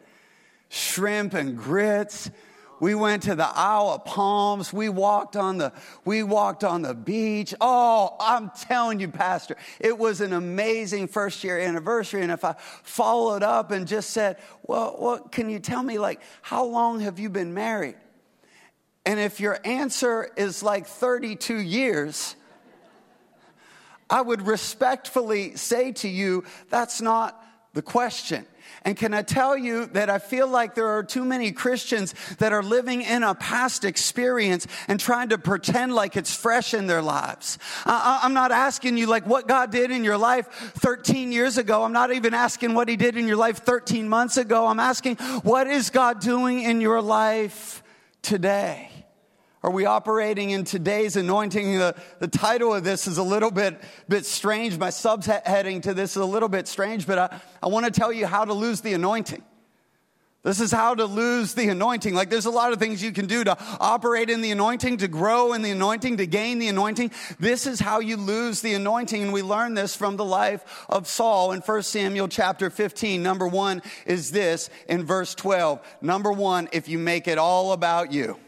shrimp 0.69 1.33
and 1.33 1.57
grits. 1.57 2.31
We 2.79 2.95
went 2.95 3.23
to 3.23 3.35
the 3.35 3.45
Isle 3.45 3.89
of 3.89 4.05
Palms. 4.05 4.71
We 4.71 4.87
walked 4.87 5.35
on 5.35 5.57
the, 5.57 5.73
we 6.05 6.23
walked 6.23 6.63
on 6.63 6.81
the 6.81 6.93
beach. 6.93 7.53
Oh, 7.59 8.15
I'm 8.21 8.51
telling 8.51 9.01
you, 9.01 9.09
Pastor, 9.09 9.57
it 9.81 9.97
was 9.97 10.21
an 10.21 10.31
amazing 10.31 11.09
first 11.09 11.43
year 11.43 11.59
anniversary. 11.59 12.21
And 12.21 12.31
if 12.31 12.45
I 12.45 12.55
followed 12.83 13.43
up 13.43 13.71
and 13.71 13.85
just 13.85 14.11
said, 14.11 14.37
well, 14.63 14.95
what 14.97 15.33
can 15.33 15.49
you 15.49 15.59
tell 15.59 15.83
me? 15.83 15.99
Like, 15.99 16.21
how 16.41 16.63
long 16.63 17.01
have 17.01 17.19
you 17.19 17.29
been 17.29 17.53
married? 17.53 17.95
And 19.05 19.19
if 19.19 19.41
your 19.41 19.59
answer 19.65 20.31
is 20.37 20.63
like 20.63 20.87
32 20.87 21.57
years, 21.57 22.35
I 24.09 24.21
would 24.21 24.47
respectfully 24.47 25.55
say 25.55 25.91
to 25.93 26.09
you, 26.09 26.43
that's 26.69 27.01
not 27.01 27.41
the 27.73 27.81
question. 27.81 28.45
And 28.83 28.95
can 28.95 29.13
I 29.13 29.23
tell 29.23 29.57
you 29.57 29.87
that 29.87 30.09
I 30.09 30.19
feel 30.19 30.47
like 30.47 30.73
there 30.73 30.87
are 30.87 31.03
too 31.03 31.25
many 31.25 31.51
Christians 31.51 32.15
that 32.37 32.53
are 32.53 32.63
living 32.63 33.01
in 33.01 33.23
a 33.23 33.35
past 33.35 33.83
experience 33.83 34.67
and 34.87 34.99
trying 34.99 35.29
to 35.29 35.37
pretend 35.37 35.93
like 35.93 36.15
it's 36.15 36.33
fresh 36.33 36.73
in 36.73 36.87
their 36.87 37.01
lives. 37.01 37.59
I'm 37.85 38.33
not 38.33 38.51
asking 38.51 38.97
you 38.97 39.07
like 39.07 39.25
what 39.25 39.47
God 39.47 39.71
did 39.71 39.91
in 39.91 40.03
your 40.03 40.17
life 40.17 40.47
13 40.77 41.31
years 41.31 41.57
ago. 41.57 41.83
I'm 41.83 41.93
not 41.93 42.11
even 42.13 42.33
asking 42.33 42.73
what 42.73 42.87
He 42.87 42.95
did 42.95 43.17
in 43.17 43.27
your 43.27 43.37
life 43.37 43.57
13 43.59 44.07
months 44.07 44.37
ago. 44.37 44.67
I'm 44.67 44.79
asking 44.79 45.17
what 45.43 45.67
is 45.67 45.89
God 45.89 46.19
doing 46.21 46.61
in 46.61 46.79
your 46.79 47.01
life 47.01 47.83
today? 48.21 48.89
Are 49.61 49.71
we 49.71 49.85
operating 49.85 50.51
in 50.51 50.63
today's 50.63 51.17
anointing? 51.17 51.77
The, 51.77 51.93
the 52.19 52.29
title 52.29 52.73
of 52.73 52.85
this 52.85 53.07
is 53.07 53.17
a 53.17 53.23
little 53.23 53.51
bit, 53.51 53.79
bit 54.07 54.25
strange. 54.25 54.77
My 54.77 54.87
subheading 54.87 55.81
to 55.83 55.93
this 55.93 56.11
is 56.11 56.21
a 56.21 56.25
little 56.25 56.47
bit 56.47 56.65
strange, 56.67 57.05
but 57.05 57.19
I, 57.19 57.41
I 57.61 57.67
want 57.67 57.85
to 57.85 57.91
tell 57.91 58.13
you 58.13 58.25
how 58.25 58.45
to 58.45 58.53
lose 58.53 58.79
the 58.79 58.93
anointing. 58.93 59.43
This 60.43 60.61
is 60.61 60.71
how 60.71 60.95
to 60.95 61.03
lose 61.03 61.53
the 61.55 61.67
anointing. 61.67 62.15
Like 62.15 62.29
there's 62.29 62.45
a 62.45 62.49
lot 62.49 62.71
of 62.71 62.79
things 62.79 63.03
you 63.03 63.11
can 63.11 63.25
do 63.25 63.43
to 63.43 63.57
operate 63.81 64.29
in 64.29 64.39
the 64.39 64.51
anointing, 64.51 64.97
to 64.99 65.09
grow 65.09 65.51
in 65.51 65.61
the 65.61 65.71
anointing, 65.71 66.15
to 66.17 66.25
gain 66.25 66.59
the 66.59 66.69
anointing. 66.69 67.11
This 67.41 67.67
is 67.67 67.81
how 67.81 67.99
you 67.99 68.15
lose 68.15 68.61
the 68.61 68.73
anointing. 68.75 69.21
And 69.21 69.33
we 69.33 69.41
learn 69.41 69.73
this 69.73 69.93
from 69.93 70.15
the 70.15 70.23
life 70.23 70.85
of 70.87 71.05
Saul 71.05 71.51
in 71.51 71.59
1 71.59 71.83
Samuel 71.83 72.29
chapter 72.29 72.69
15. 72.69 73.21
Number 73.21 73.45
one 73.45 73.81
is 74.05 74.31
this 74.31 74.69
in 74.87 75.03
verse 75.03 75.35
12. 75.35 75.81
Number 76.01 76.31
one, 76.31 76.69
if 76.71 76.87
you 76.87 76.97
make 76.97 77.27
it 77.27 77.37
all 77.37 77.73
about 77.73 78.13
you 78.13 78.39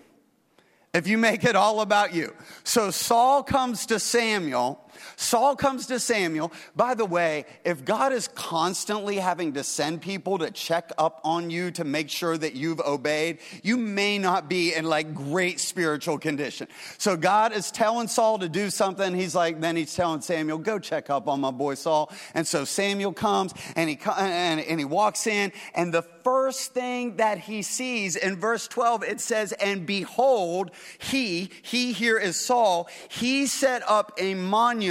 if 0.94 1.08
you 1.08 1.18
make 1.18 1.44
it 1.44 1.56
all 1.56 1.82
about 1.82 2.14
you. 2.14 2.34
So 2.64 2.92
Saul 2.92 3.44
comes 3.44 3.86
to 3.88 4.00
Samuel 4.00 4.80
Saul 5.16 5.56
comes 5.56 5.88
to 5.88 6.00
Samuel. 6.00 6.52
By 6.76 6.94
the 6.94 7.06
way, 7.06 7.46
if 7.64 7.86
God 7.86 8.14
is 8.14 8.28
constantly 8.30 9.18
having 9.18 9.54
to 9.54 9.64
send 9.64 10.02
people 10.02 10.38
to 10.40 10.52
check 10.52 10.92
up 10.98 11.22
on 11.24 11.50
you 11.50 11.72
to 11.72 11.84
make 11.84 12.10
sure 12.10 12.38
that 12.38 12.54
you've 12.56 12.80
obeyed, 12.82 13.40
you 13.64 13.78
may 13.78 14.18
not 14.18 14.50
be 14.50 14.74
in 14.74 14.86
like 14.86 15.14
great 15.14 15.60
spiritual 15.60 16.18
condition. 16.18 16.68
So 16.98 17.18
God 17.18 17.54
is 17.54 17.72
telling 17.72 18.08
Saul 18.08 18.40
to 18.40 18.50
do 18.50 18.70
something. 18.70 19.14
He's 19.16 19.36
like, 19.36 19.62
then 19.62 19.76
he's 19.76 19.96
telling 19.96 20.22
Samuel, 20.22 20.58
go 20.58 20.80
check 20.80 21.10
up 21.10 21.28
on 21.28 21.42
my 21.42 21.52
boy 21.52 21.76
Saul. 21.76 22.12
And 22.34 22.46
so 22.46 22.66
Samuel 22.66 23.14
comes 23.14 23.54
and 23.76 23.90
he, 23.90 24.00
and, 24.18 24.62
and 24.62 24.80
he 24.80 24.86
walks 24.86 25.28
in 25.28 25.52
and 25.74 25.94
the 25.94 26.04
first 26.24 26.74
thing 26.74 27.18
that 27.18 27.38
he 27.40 27.62
sees 27.62 28.16
in 28.16 28.36
verse 28.36 28.68
12, 28.68 29.04
it 29.04 29.20
says, 29.22 29.52
and 29.54 29.86
behold, 29.86 30.72
he, 31.00 31.50
he 31.62 31.94
here 31.94 32.18
is 32.18 32.36
Saul, 32.40 32.88
he 33.10 33.48
set 33.48 33.82
up 33.88 34.12
a 34.18 34.36
monument 34.36 34.91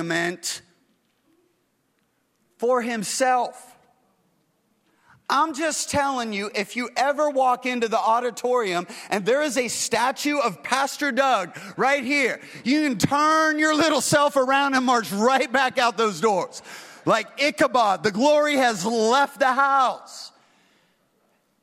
for 2.59 2.83
himself. 2.83 3.71
I'm 5.31 5.55
just 5.55 5.91
telling 5.91 6.33
you, 6.33 6.51
if 6.55 6.75
you 6.75 6.91
ever 6.97 7.31
walk 7.31 7.65
into 7.65 7.87
the 7.87 7.99
auditorium 7.99 8.87
and 9.11 9.25
there 9.25 9.43
is 9.43 9.57
a 9.57 9.69
statue 9.69 10.39
of 10.39 10.63
Pastor 10.65 11.13
Doug 11.13 11.57
right 11.77 12.03
here, 12.03 12.41
you 12.65 12.83
can 12.83 12.99
turn 12.99 13.59
your 13.59 13.75
little 13.75 14.01
self 14.01 14.37
around 14.37 14.75
and 14.75 14.85
march 14.85 15.11
right 15.13 15.51
back 15.51 15.79
out 15.79 15.97
those 15.97 16.21
doors. 16.21 16.63
Like 17.07 17.29
Ichabod, 17.41 18.03
the 18.03 18.11
glory 18.11 18.57
has 18.57 18.85
left 18.85 19.39
the 19.39 19.53
house. 19.53 20.33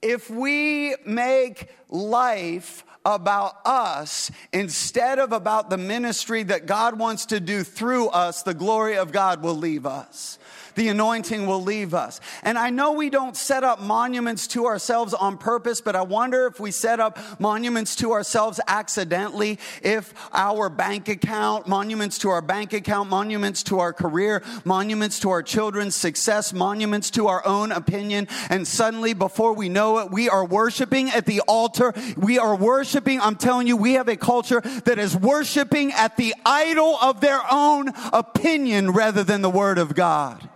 If 0.01 0.29
we 0.29 0.96
make 1.06 1.70
life 1.89 2.86
about 3.07 3.65
us 3.65 4.29
instead 4.51 5.17
of 5.17 5.31
about 5.31 5.69
the 5.69 5.77
ministry 5.77 6.43
that 6.43 6.65
God 6.65 6.99
wants 6.99 7.27
to 7.27 7.39
do 7.39 7.63
through 7.63 8.09
us, 8.09 8.43
the 8.43 8.53
glory 8.53 8.97
of 8.97 9.13
God 9.13 9.41
will 9.41 9.55
leave 9.55 9.85
us 9.85 10.37
the 10.77 10.88
anointing 10.89 11.48
will 11.48 11.62
leave 11.62 11.93
us. 11.93 12.22
And 12.43 12.57
I 12.57 12.69
know 12.69 12.93
we 12.93 13.10
don't 13.10 13.36
set 13.36 13.63
up 13.63 13.81
monuments 13.81 14.46
to 14.50 14.67
ourselves 14.67 15.13
on 15.13 15.38
purpose, 15.38 15.81
but 15.81 15.96
I 15.96 16.03
wonder 16.03 16.46
if 16.46 16.60
we 16.60 16.69
set 16.69 17.00
up 17.00 17.17
monuments 17.39 17.96
to 17.98 18.13
ourselves 18.13 18.60
accidentally, 18.67 19.60
if 19.81 20.13
our 20.31 20.69
bank 20.69 21.10
account, 21.10 21.67
monuments 21.67 22.19
to 22.19 22.29
our 22.29 22.43
bank 22.43 22.74
account, 22.74 23.10
monuments 23.10 23.63
to 23.63 23.79
our 23.79 23.91
career, 23.91 24.43
monuments 24.63 25.19
to 25.22 25.31
our 25.31 25.41
children's 25.41 25.96
success, 25.96 26.53
monuments 26.53 27.10
to 27.10 27.27
our 27.27 27.46
own 27.46 27.72
opinion, 27.72 28.27
and 28.51 28.67
suddenly 28.67 29.13
before 29.13 29.53
we 29.53 29.69
know 29.69 29.98
it, 29.98 30.12
we 30.12 30.29
are 30.29 30.46
worshiping 30.46 31.10
at 31.10 31.25
the 31.25 31.41
altar. 31.41 31.91
We 32.15 32.38
are 32.38 32.55
worshiping, 32.55 33.19
I'm 33.19 33.36
telling 33.36 33.65
you, 33.65 33.75
we 33.75 33.93
have 33.93 34.07
a 34.10 34.15
culture 34.15 34.62
that 34.86 35.00
is 35.00 35.17
worshiping 35.17 35.91
at 35.93 36.17
the 36.17 36.36
idol 36.46 37.00
of 37.01 37.19
their 37.19 37.41
own 37.51 37.88
opinion 38.13 38.91
rather 38.91 39.24
than 39.24 39.41
the 39.41 39.50
word 39.50 39.79
of 39.79 39.96
God 39.96 40.48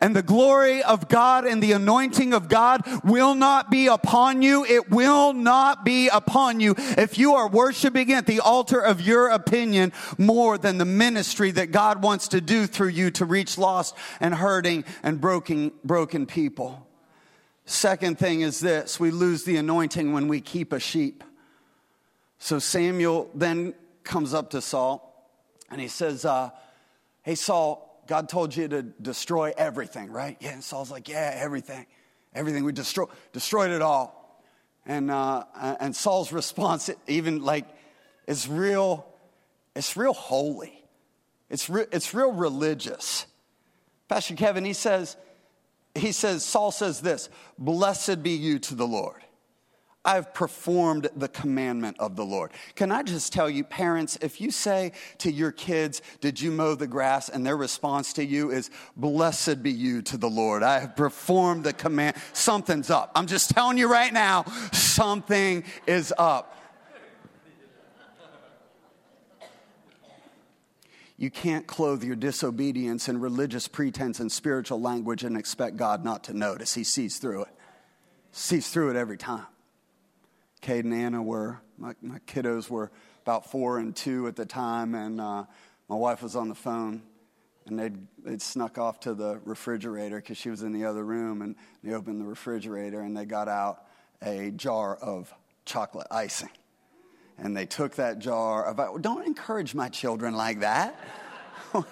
and 0.00 0.16
the 0.16 0.22
glory 0.22 0.82
of 0.82 1.08
God 1.08 1.46
and 1.46 1.62
the 1.62 1.72
anointing 1.72 2.32
of 2.32 2.48
God 2.48 2.82
will 3.04 3.34
not 3.34 3.70
be 3.70 3.86
upon 3.86 4.40
you. 4.40 4.64
It 4.64 4.90
will 4.90 5.32
not 5.34 5.84
be 5.84 6.08
upon 6.08 6.60
you 6.60 6.74
if 6.78 7.18
you 7.18 7.34
are 7.34 7.48
worshiping 7.48 8.12
at 8.12 8.26
the 8.26 8.40
altar 8.40 8.80
of 8.80 9.00
your 9.00 9.28
opinion 9.28 9.92
more 10.16 10.56
than 10.56 10.78
the 10.78 10.84
ministry 10.84 11.50
that 11.52 11.70
God 11.70 12.02
wants 12.02 12.28
to 12.28 12.40
do 12.40 12.66
through 12.66 12.88
you 12.88 13.10
to 13.12 13.24
reach 13.24 13.58
lost 13.58 13.94
and 14.20 14.34
hurting 14.34 14.84
and 15.02 15.20
broken, 15.20 15.72
broken 15.84 16.26
people. 16.26 16.86
Second 17.66 18.18
thing 18.18 18.40
is 18.40 18.58
this 18.58 18.98
we 18.98 19.10
lose 19.10 19.44
the 19.44 19.56
anointing 19.56 20.12
when 20.12 20.28
we 20.28 20.40
keep 20.40 20.72
a 20.72 20.80
sheep. 20.80 21.22
So 22.38 22.58
Samuel 22.58 23.30
then 23.34 23.74
comes 24.02 24.32
up 24.32 24.50
to 24.50 24.62
Saul 24.62 25.06
and 25.70 25.80
he 25.80 25.88
says, 25.88 26.24
uh, 26.24 26.50
Hey, 27.22 27.34
Saul, 27.34 27.89
God 28.10 28.28
told 28.28 28.56
you 28.56 28.66
to 28.66 28.82
destroy 28.82 29.52
everything, 29.56 30.10
right? 30.10 30.36
Yeah. 30.40 30.50
And 30.50 30.64
Saul's 30.64 30.90
like, 30.90 31.08
yeah, 31.08 31.30
everything. 31.32 31.86
Everything. 32.34 32.64
We 32.64 32.72
destroy, 32.72 33.04
destroyed 33.32 33.70
it 33.70 33.82
all. 33.82 34.42
And, 34.84 35.12
uh, 35.12 35.44
and 35.78 35.94
Saul's 35.94 36.32
response, 36.32 36.90
even 37.06 37.40
like, 37.44 37.68
is 38.26 38.48
real, 38.48 39.06
it's 39.76 39.96
real 39.96 40.12
holy. 40.12 40.84
It's, 41.50 41.70
re- 41.70 41.86
it's 41.92 42.12
real 42.12 42.32
religious. 42.32 43.26
Pastor 44.08 44.34
Kevin, 44.34 44.64
he 44.64 44.72
says, 44.72 45.16
he 45.94 46.10
says, 46.10 46.44
Saul 46.44 46.72
says 46.72 47.00
this, 47.00 47.28
blessed 47.58 48.24
be 48.24 48.32
you 48.32 48.58
to 48.58 48.74
the 48.74 48.88
Lord. 48.88 49.22
I've 50.02 50.32
performed 50.32 51.10
the 51.14 51.28
commandment 51.28 51.98
of 52.00 52.16
the 52.16 52.24
Lord. 52.24 52.52
Can 52.74 52.90
I 52.90 53.02
just 53.02 53.34
tell 53.34 53.50
you, 53.50 53.64
parents, 53.64 54.16
if 54.22 54.40
you 54.40 54.50
say 54.50 54.92
to 55.18 55.30
your 55.30 55.52
kids, 55.52 56.00
Did 56.22 56.40
you 56.40 56.50
mow 56.50 56.74
the 56.74 56.86
grass? 56.86 57.28
and 57.28 57.44
their 57.44 57.56
response 57.56 58.14
to 58.14 58.24
you 58.24 58.50
is, 58.50 58.70
Blessed 58.96 59.62
be 59.62 59.70
you 59.70 60.00
to 60.02 60.16
the 60.16 60.30
Lord. 60.30 60.62
I 60.62 60.78
have 60.80 60.96
performed 60.96 61.64
the 61.64 61.74
command. 61.74 62.16
Something's 62.32 62.88
up. 62.88 63.12
I'm 63.14 63.26
just 63.26 63.50
telling 63.50 63.76
you 63.76 63.92
right 63.92 64.12
now, 64.12 64.44
something 64.72 65.64
is 65.86 66.14
up. 66.16 66.56
You 71.18 71.30
can't 71.30 71.66
clothe 71.66 72.02
your 72.02 72.16
disobedience 72.16 73.06
in 73.06 73.20
religious 73.20 73.68
pretense 73.68 74.20
and 74.20 74.32
spiritual 74.32 74.80
language 74.80 75.24
and 75.24 75.36
expect 75.36 75.76
God 75.76 76.02
not 76.02 76.24
to 76.24 76.32
notice. 76.32 76.72
He 76.72 76.84
sees 76.84 77.18
through 77.18 77.42
it, 77.42 77.54
sees 78.32 78.70
through 78.70 78.88
it 78.92 78.96
every 78.96 79.18
time. 79.18 79.44
Cade 80.60 80.84
and 80.84 80.94
Anna 80.94 81.22
were, 81.22 81.60
my, 81.78 81.94
my 82.02 82.18
kiddos 82.20 82.68
were 82.68 82.90
about 83.22 83.50
four 83.50 83.78
and 83.78 83.94
two 83.94 84.26
at 84.26 84.36
the 84.36 84.44
time, 84.44 84.94
and 84.94 85.20
uh, 85.20 85.44
my 85.88 85.96
wife 85.96 86.22
was 86.22 86.36
on 86.36 86.48
the 86.48 86.54
phone, 86.54 87.02
and 87.66 87.78
they'd, 87.78 87.96
they'd 88.22 88.42
snuck 88.42 88.78
off 88.78 89.00
to 89.00 89.14
the 89.14 89.40
refrigerator 89.44 90.16
because 90.16 90.36
she 90.36 90.50
was 90.50 90.62
in 90.62 90.72
the 90.72 90.84
other 90.84 91.04
room, 91.04 91.42
and 91.42 91.56
they 91.82 91.92
opened 91.92 92.20
the 92.20 92.26
refrigerator 92.26 93.00
and 93.00 93.16
they 93.16 93.24
got 93.24 93.48
out 93.48 93.84
a 94.22 94.50
jar 94.50 94.96
of 94.96 95.32
chocolate 95.64 96.06
icing. 96.10 96.50
And 97.38 97.56
they 97.56 97.64
took 97.64 97.94
that 97.94 98.18
jar 98.18 98.64
of, 98.64 99.00
don't 99.00 99.26
encourage 99.26 99.74
my 99.74 99.88
children 99.88 100.34
like 100.34 100.60
that. 100.60 100.98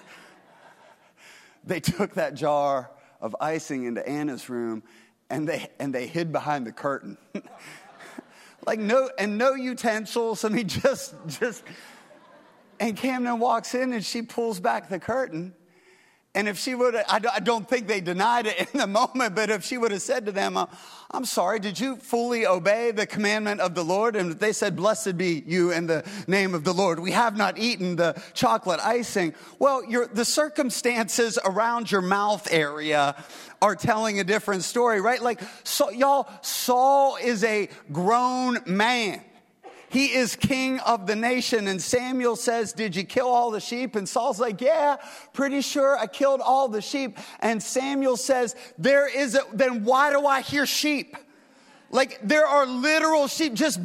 they 1.63 1.79
took 1.79 2.13
that 2.15 2.35
jar 2.35 2.91
of 3.19 3.35
icing 3.41 3.85
into 3.85 4.07
Anna's 4.07 4.47
room 4.47 4.83
and 5.29 5.47
they, 5.47 5.67
and 5.79 5.93
they 5.93 6.05
hid 6.05 6.31
behind 6.31 6.67
the 6.67 6.71
curtain. 6.71 7.17
like 8.65 8.79
no 8.79 9.09
and 9.17 9.37
no 9.37 9.53
utensils. 9.53 10.43
I 10.45 10.49
mean, 10.49 10.67
just 10.67 11.15
just. 11.27 11.63
And 12.81 12.95
Camden 12.95 13.39
walks 13.39 13.75
in 13.75 13.91
and 13.91 14.05
she 14.05 14.21
pulls 14.21 14.61
back 14.61 14.87
the 14.87 14.99
curtain. 14.99 15.53
And 16.35 16.47
if 16.47 16.59
she 16.59 16.75
would, 16.75 16.93
have, 16.93 17.05
I 17.09 17.39
don't 17.39 17.67
think 17.67 17.87
they 17.87 18.01
denied 18.01 18.45
it 18.45 18.69
in 18.71 18.79
the 18.79 18.87
moment, 18.87 19.35
but 19.35 19.49
if 19.49 19.65
she 19.65 19.79
would 19.79 19.91
have 19.91 20.01
said 20.01 20.27
to 20.27 20.31
them, 20.31 20.57
I'm 21.11 21.25
sorry, 21.25 21.59
did 21.59 21.79
you 21.79 21.95
fully 21.95 22.45
obey 22.45 22.91
the 22.91 23.07
commandment 23.07 23.61
of 23.61 23.73
the 23.73 23.83
Lord? 23.83 24.15
And 24.15 24.33
they 24.33 24.53
said, 24.53 24.75
Blessed 24.75 25.17
be 25.17 25.43
you 25.47 25.71
in 25.71 25.87
the 25.87 26.05
name 26.27 26.53
of 26.53 26.63
the 26.63 26.73
Lord. 26.73 26.99
We 26.99 27.11
have 27.13 27.35
not 27.35 27.57
eaten 27.57 27.95
the 27.95 28.21
chocolate 28.35 28.79
icing. 28.79 29.33
Well, 29.57 29.83
your, 29.83 30.05
the 30.05 30.23
circumstances 30.23 31.39
around 31.43 31.91
your 31.91 32.01
mouth 32.01 32.47
area 32.51 33.15
are 33.59 33.75
telling 33.75 34.19
a 34.19 34.23
different 34.23 34.63
story, 34.63 35.01
right? 35.01 35.21
Like, 35.21 35.41
so, 35.63 35.89
y'all, 35.89 36.29
Saul 36.41 37.17
is 37.17 37.43
a 37.43 37.69
grown 37.91 38.59
man. 38.67 39.21
He 39.89 40.13
is 40.13 40.35
king 40.35 40.79
of 40.81 41.07
the 41.07 41.15
nation. 41.15 41.67
And 41.67 41.81
Samuel 41.81 42.35
says, 42.35 42.73
Did 42.73 42.95
you 42.95 43.03
kill 43.03 43.27
all 43.27 43.51
the 43.51 43.59
sheep? 43.59 43.95
And 43.95 44.07
Saul's 44.07 44.39
like, 44.39 44.61
Yeah, 44.61 44.97
pretty 45.33 45.61
sure 45.61 45.97
I 45.97 46.07
killed 46.07 46.41
all 46.41 46.67
the 46.67 46.81
sheep. 46.81 47.17
And 47.39 47.61
Samuel 47.61 48.17
says, 48.17 48.55
There 48.77 49.07
is 49.07 49.35
a, 49.35 49.41
then 49.53 49.83
why 49.83 50.11
do 50.11 50.25
I 50.25 50.41
hear 50.41 50.65
sheep? 50.65 51.15
Like 51.91 52.19
there 52.21 52.45
are 52.45 52.65
literal 52.65 53.27
sheep 53.27 53.53
just 53.53 53.79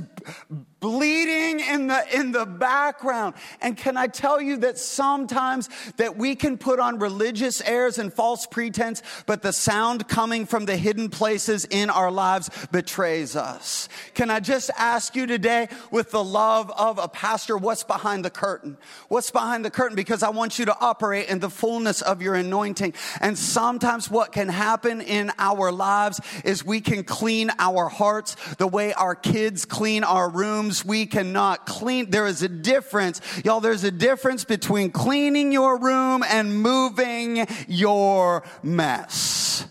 bleeding 0.84 1.60
in 1.60 1.86
the 1.86 2.04
in 2.14 2.30
the 2.30 2.44
background. 2.44 3.34
And 3.62 3.74
can 3.74 3.96
i 3.96 4.06
tell 4.06 4.38
you 4.38 4.58
that 4.58 4.76
sometimes 4.76 5.70
that 5.96 6.18
we 6.18 6.34
can 6.34 6.58
put 6.58 6.78
on 6.78 6.98
religious 6.98 7.62
airs 7.62 7.96
and 7.98 8.12
false 8.12 8.44
pretense 8.44 9.02
but 9.24 9.40
the 9.40 9.50
sound 9.50 10.06
coming 10.08 10.44
from 10.44 10.66
the 10.66 10.76
hidden 10.76 11.08
places 11.08 11.64
in 11.64 11.88
our 11.88 12.10
lives 12.10 12.50
betrays 12.70 13.34
us. 13.34 13.88
Can 14.12 14.28
i 14.28 14.40
just 14.40 14.70
ask 14.76 15.16
you 15.16 15.26
today 15.26 15.68
with 15.90 16.10
the 16.10 16.22
love 16.22 16.70
of 16.72 16.98
a 16.98 17.08
pastor 17.08 17.56
what's 17.56 17.82
behind 17.82 18.22
the 18.22 18.28
curtain? 18.28 18.76
What's 19.08 19.30
behind 19.30 19.64
the 19.64 19.70
curtain? 19.70 19.96
Because 19.96 20.22
i 20.22 20.28
want 20.28 20.58
you 20.58 20.66
to 20.66 20.78
operate 20.78 21.30
in 21.30 21.38
the 21.38 21.48
fullness 21.48 22.02
of 22.02 22.20
your 22.20 22.34
anointing. 22.34 22.92
And 23.22 23.38
sometimes 23.38 24.10
what 24.10 24.32
can 24.32 24.50
happen 24.50 25.00
in 25.00 25.32
our 25.38 25.72
lives 25.72 26.20
is 26.44 26.62
we 26.62 26.82
can 26.82 27.04
clean 27.04 27.50
our 27.58 27.88
hearts 27.88 28.36
the 28.56 28.66
way 28.66 28.92
our 28.92 29.14
kids 29.14 29.64
clean 29.64 30.04
our 30.04 30.28
rooms 30.28 30.73
we 30.82 31.04
cannot 31.04 31.66
clean. 31.66 32.08
There 32.08 32.26
is 32.26 32.42
a 32.42 32.48
difference. 32.48 33.20
Y'all, 33.44 33.60
there's 33.60 33.84
a 33.84 33.90
difference 33.90 34.44
between 34.44 34.90
cleaning 34.90 35.52
your 35.52 35.78
room 35.78 36.24
and 36.26 36.62
moving 36.62 37.46
your 37.68 38.44
mess. 38.62 39.66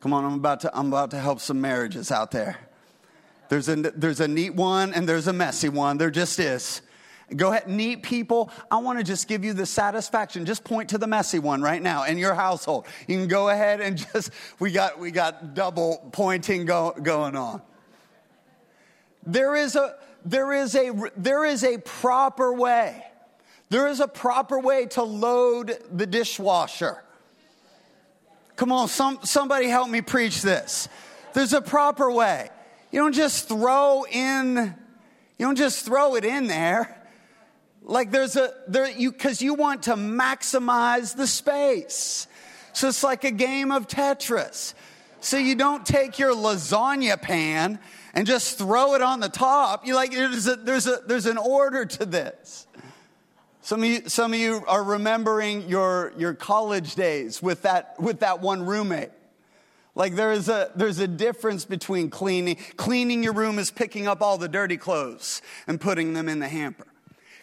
Come 0.00 0.14
on, 0.14 0.24
I'm 0.24 0.34
about 0.34 0.60
to, 0.60 0.74
I'm 0.74 0.88
about 0.88 1.10
to 1.10 1.18
help 1.18 1.40
some 1.40 1.60
marriages 1.60 2.10
out 2.10 2.30
there. 2.30 2.56
There's 3.50 3.68
a, 3.68 3.76
there's 3.76 4.20
a 4.20 4.28
neat 4.28 4.54
one 4.54 4.94
and 4.94 5.06
there's 5.06 5.28
a 5.28 5.32
messy 5.32 5.68
one. 5.68 5.98
There 5.98 6.10
just 6.10 6.38
is. 6.38 6.80
Go 7.34 7.50
ahead, 7.50 7.68
neat 7.68 8.02
people. 8.02 8.50
I 8.70 8.76
want 8.76 8.98
to 8.98 9.04
just 9.04 9.28
give 9.28 9.44
you 9.44 9.54
the 9.54 9.64
satisfaction. 9.64 10.44
Just 10.44 10.62
point 10.62 10.90
to 10.90 10.98
the 10.98 11.06
messy 11.06 11.38
one 11.38 11.62
right 11.62 11.80
now 11.80 12.04
in 12.04 12.18
your 12.18 12.34
household. 12.34 12.86
You 13.08 13.16
can 13.16 13.28
go 13.28 13.48
ahead 13.48 13.80
and 13.80 13.96
just, 13.96 14.30
we 14.58 14.72
got, 14.72 14.98
we 14.98 15.10
got 15.10 15.54
double 15.54 16.10
pointing 16.12 16.66
go, 16.66 16.94
going 17.02 17.34
on. 17.34 17.62
There 19.26 19.56
is 19.56 19.76
a, 19.76 19.96
there 20.24 20.52
is 20.52 20.74
a, 20.74 20.92
there 21.16 21.44
is 21.44 21.64
a 21.64 21.78
proper 21.78 22.52
way. 22.52 23.04
There 23.70 23.88
is 23.88 24.00
a 24.00 24.08
proper 24.08 24.58
way 24.58 24.86
to 24.86 25.02
load 25.02 25.78
the 25.90 26.06
dishwasher. 26.06 27.02
Come 28.56 28.70
on, 28.70 28.88
some, 28.88 29.18
somebody 29.24 29.68
help 29.68 29.88
me 29.88 30.00
preach 30.00 30.42
this. 30.42 30.88
There's 31.32 31.52
a 31.52 31.60
proper 31.60 32.10
way. 32.10 32.50
You 32.92 33.00
don't 33.00 33.14
just 33.14 33.48
throw 33.48 34.04
in, 34.04 34.74
you 35.38 35.46
don't 35.46 35.56
just 35.56 35.84
throw 35.84 36.14
it 36.14 36.24
in 36.24 36.46
there. 36.46 37.00
Like 37.82 38.12
there's 38.12 38.36
a, 38.36 38.54
there, 38.68 38.88
you, 38.88 39.10
cause 39.10 39.42
you 39.42 39.54
want 39.54 39.84
to 39.84 39.94
maximize 39.94 41.16
the 41.16 41.26
space. 41.26 42.28
So 42.72 42.88
it's 42.88 43.02
like 43.02 43.24
a 43.24 43.30
game 43.30 43.72
of 43.72 43.88
Tetris. 43.88 44.74
So 45.20 45.36
you 45.36 45.54
don't 45.54 45.84
take 45.84 46.18
your 46.18 46.34
lasagna 46.34 47.20
pan 47.20 47.80
and 48.14 48.26
just 48.26 48.56
throw 48.56 48.94
it 48.94 49.02
on 49.02 49.20
the 49.20 49.28
top. 49.28 49.86
You 49.86 49.94
like, 49.94 50.12
there's 50.12 50.46
a, 50.46 50.56
there's 50.56 50.86
a, 50.86 51.00
there's 51.06 51.26
an 51.26 51.36
order 51.36 51.84
to 51.84 52.06
this. 52.06 52.66
Some 53.60 53.82
of 53.82 53.88
you, 53.88 54.08
some 54.08 54.32
of 54.32 54.38
you 54.38 54.62
are 54.66 54.84
remembering 54.84 55.68
your, 55.68 56.12
your 56.16 56.34
college 56.34 56.94
days 56.94 57.42
with 57.42 57.62
that, 57.62 57.98
with 57.98 58.20
that 58.20 58.40
one 58.40 58.64
roommate. 58.64 59.10
Like 59.94 60.14
there's 60.14 60.48
a, 60.48 60.70
there's 60.74 60.98
a 60.98 61.08
difference 61.08 61.64
between 61.64 62.10
cleaning. 62.10 62.56
Cleaning 62.76 63.22
your 63.22 63.32
room 63.32 63.58
is 63.58 63.70
picking 63.70 64.06
up 64.06 64.22
all 64.22 64.38
the 64.38 64.48
dirty 64.48 64.76
clothes 64.76 65.40
and 65.66 65.80
putting 65.80 66.12
them 66.14 66.28
in 66.28 66.40
the 66.40 66.48
hamper. 66.48 66.86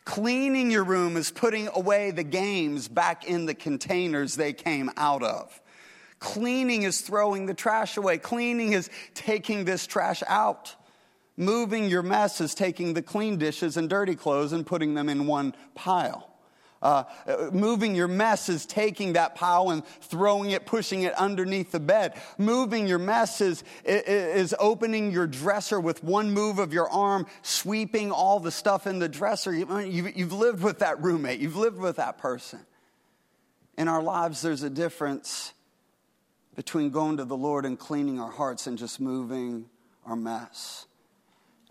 Cleaning 0.06 0.72
your 0.72 0.84
room 0.84 1.16
is 1.16 1.32
putting 1.32 1.70
away 1.70 2.12
the 2.12 2.24
games 2.24 2.88
back 2.88 3.26
in 3.26 3.46
the 3.46 3.54
containers 3.54 4.36
they 4.36 4.52
came 4.54 4.90
out 4.98 5.24
of. 5.24 5.62
Cleaning 6.22 6.84
is 6.84 7.02
throwing 7.02 7.48
the 7.48 7.54
trash 7.56 7.98
away. 7.98 8.20
Cleaning 8.20 8.74
is 8.74 8.92
taking 9.16 9.66
this 9.66 9.88
trash 9.88 10.22
out. 10.28 10.76
Moving 11.36 11.90
your 11.90 12.04
mess 12.04 12.40
is 12.40 12.54
taking 12.54 12.94
the 12.94 13.02
clean 13.02 13.38
dishes 13.38 13.76
and 13.76 13.90
dirty 13.90 14.16
clothes 14.16 14.54
and 14.54 14.64
putting 14.64 14.94
them 14.94 15.10
in 15.10 15.26
one 15.26 15.56
pile. 15.74 16.30
Uh, 16.80 17.06
moving 17.52 17.96
your 17.96 18.08
mess 18.08 18.50
is 18.50 18.68
taking 18.68 19.14
that 19.14 19.34
pile 19.34 19.72
and 19.72 19.84
throwing 19.86 20.52
it, 20.52 20.68
pushing 20.68 21.02
it 21.02 21.14
underneath 21.16 21.72
the 21.72 21.80
bed. 21.80 22.14
Moving 22.38 22.88
your 22.88 23.00
mess 23.00 23.42
is, 23.42 23.64
is 23.84 24.54
opening 24.60 25.12
your 25.12 25.26
dresser 25.26 25.80
with 25.80 26.04
one 26.04 26.32
move 26.32 26.60
of 26.60 26.72
your 26.72 26.90
arm, 26.90 27.26
sweeping 27.42 28.12
all 28.12 28.40
the 28.40 28.52
stuff 28.52 28.86
in 28.86 29.00
the 29.00 29.10
dresser. 29.10 29.52
You've 29.52 30.34
lived 30.34 30.62
with 30.62 30.80
that 30.80 31.02
roommate, 31.02 31.40
you've 31.40 31.58
lived 31.58 31.80
with 31.80 31.96
that 31.96 32.20
person. 32.20 32.60
In 33.76 33.88
our 33.88 34.04
lives, 34.04 34.44
there's 34.44 34.62
a 34.62 34.70
difference 34.70 35.54
between 36.56 36.90
going 36.90 37.18
to 37.18 37.26
the 37.26 37.38
Lord 37.38 37.66
and 37.66 37.78
cleaning 37.78 38.20
our 38.20 38.32
hearts 38.32 38.68
and 38.68 38.78
just 38.78 39.00
moving 39.00 39.66
our 40.06 40.16
mess. 40.16 40.86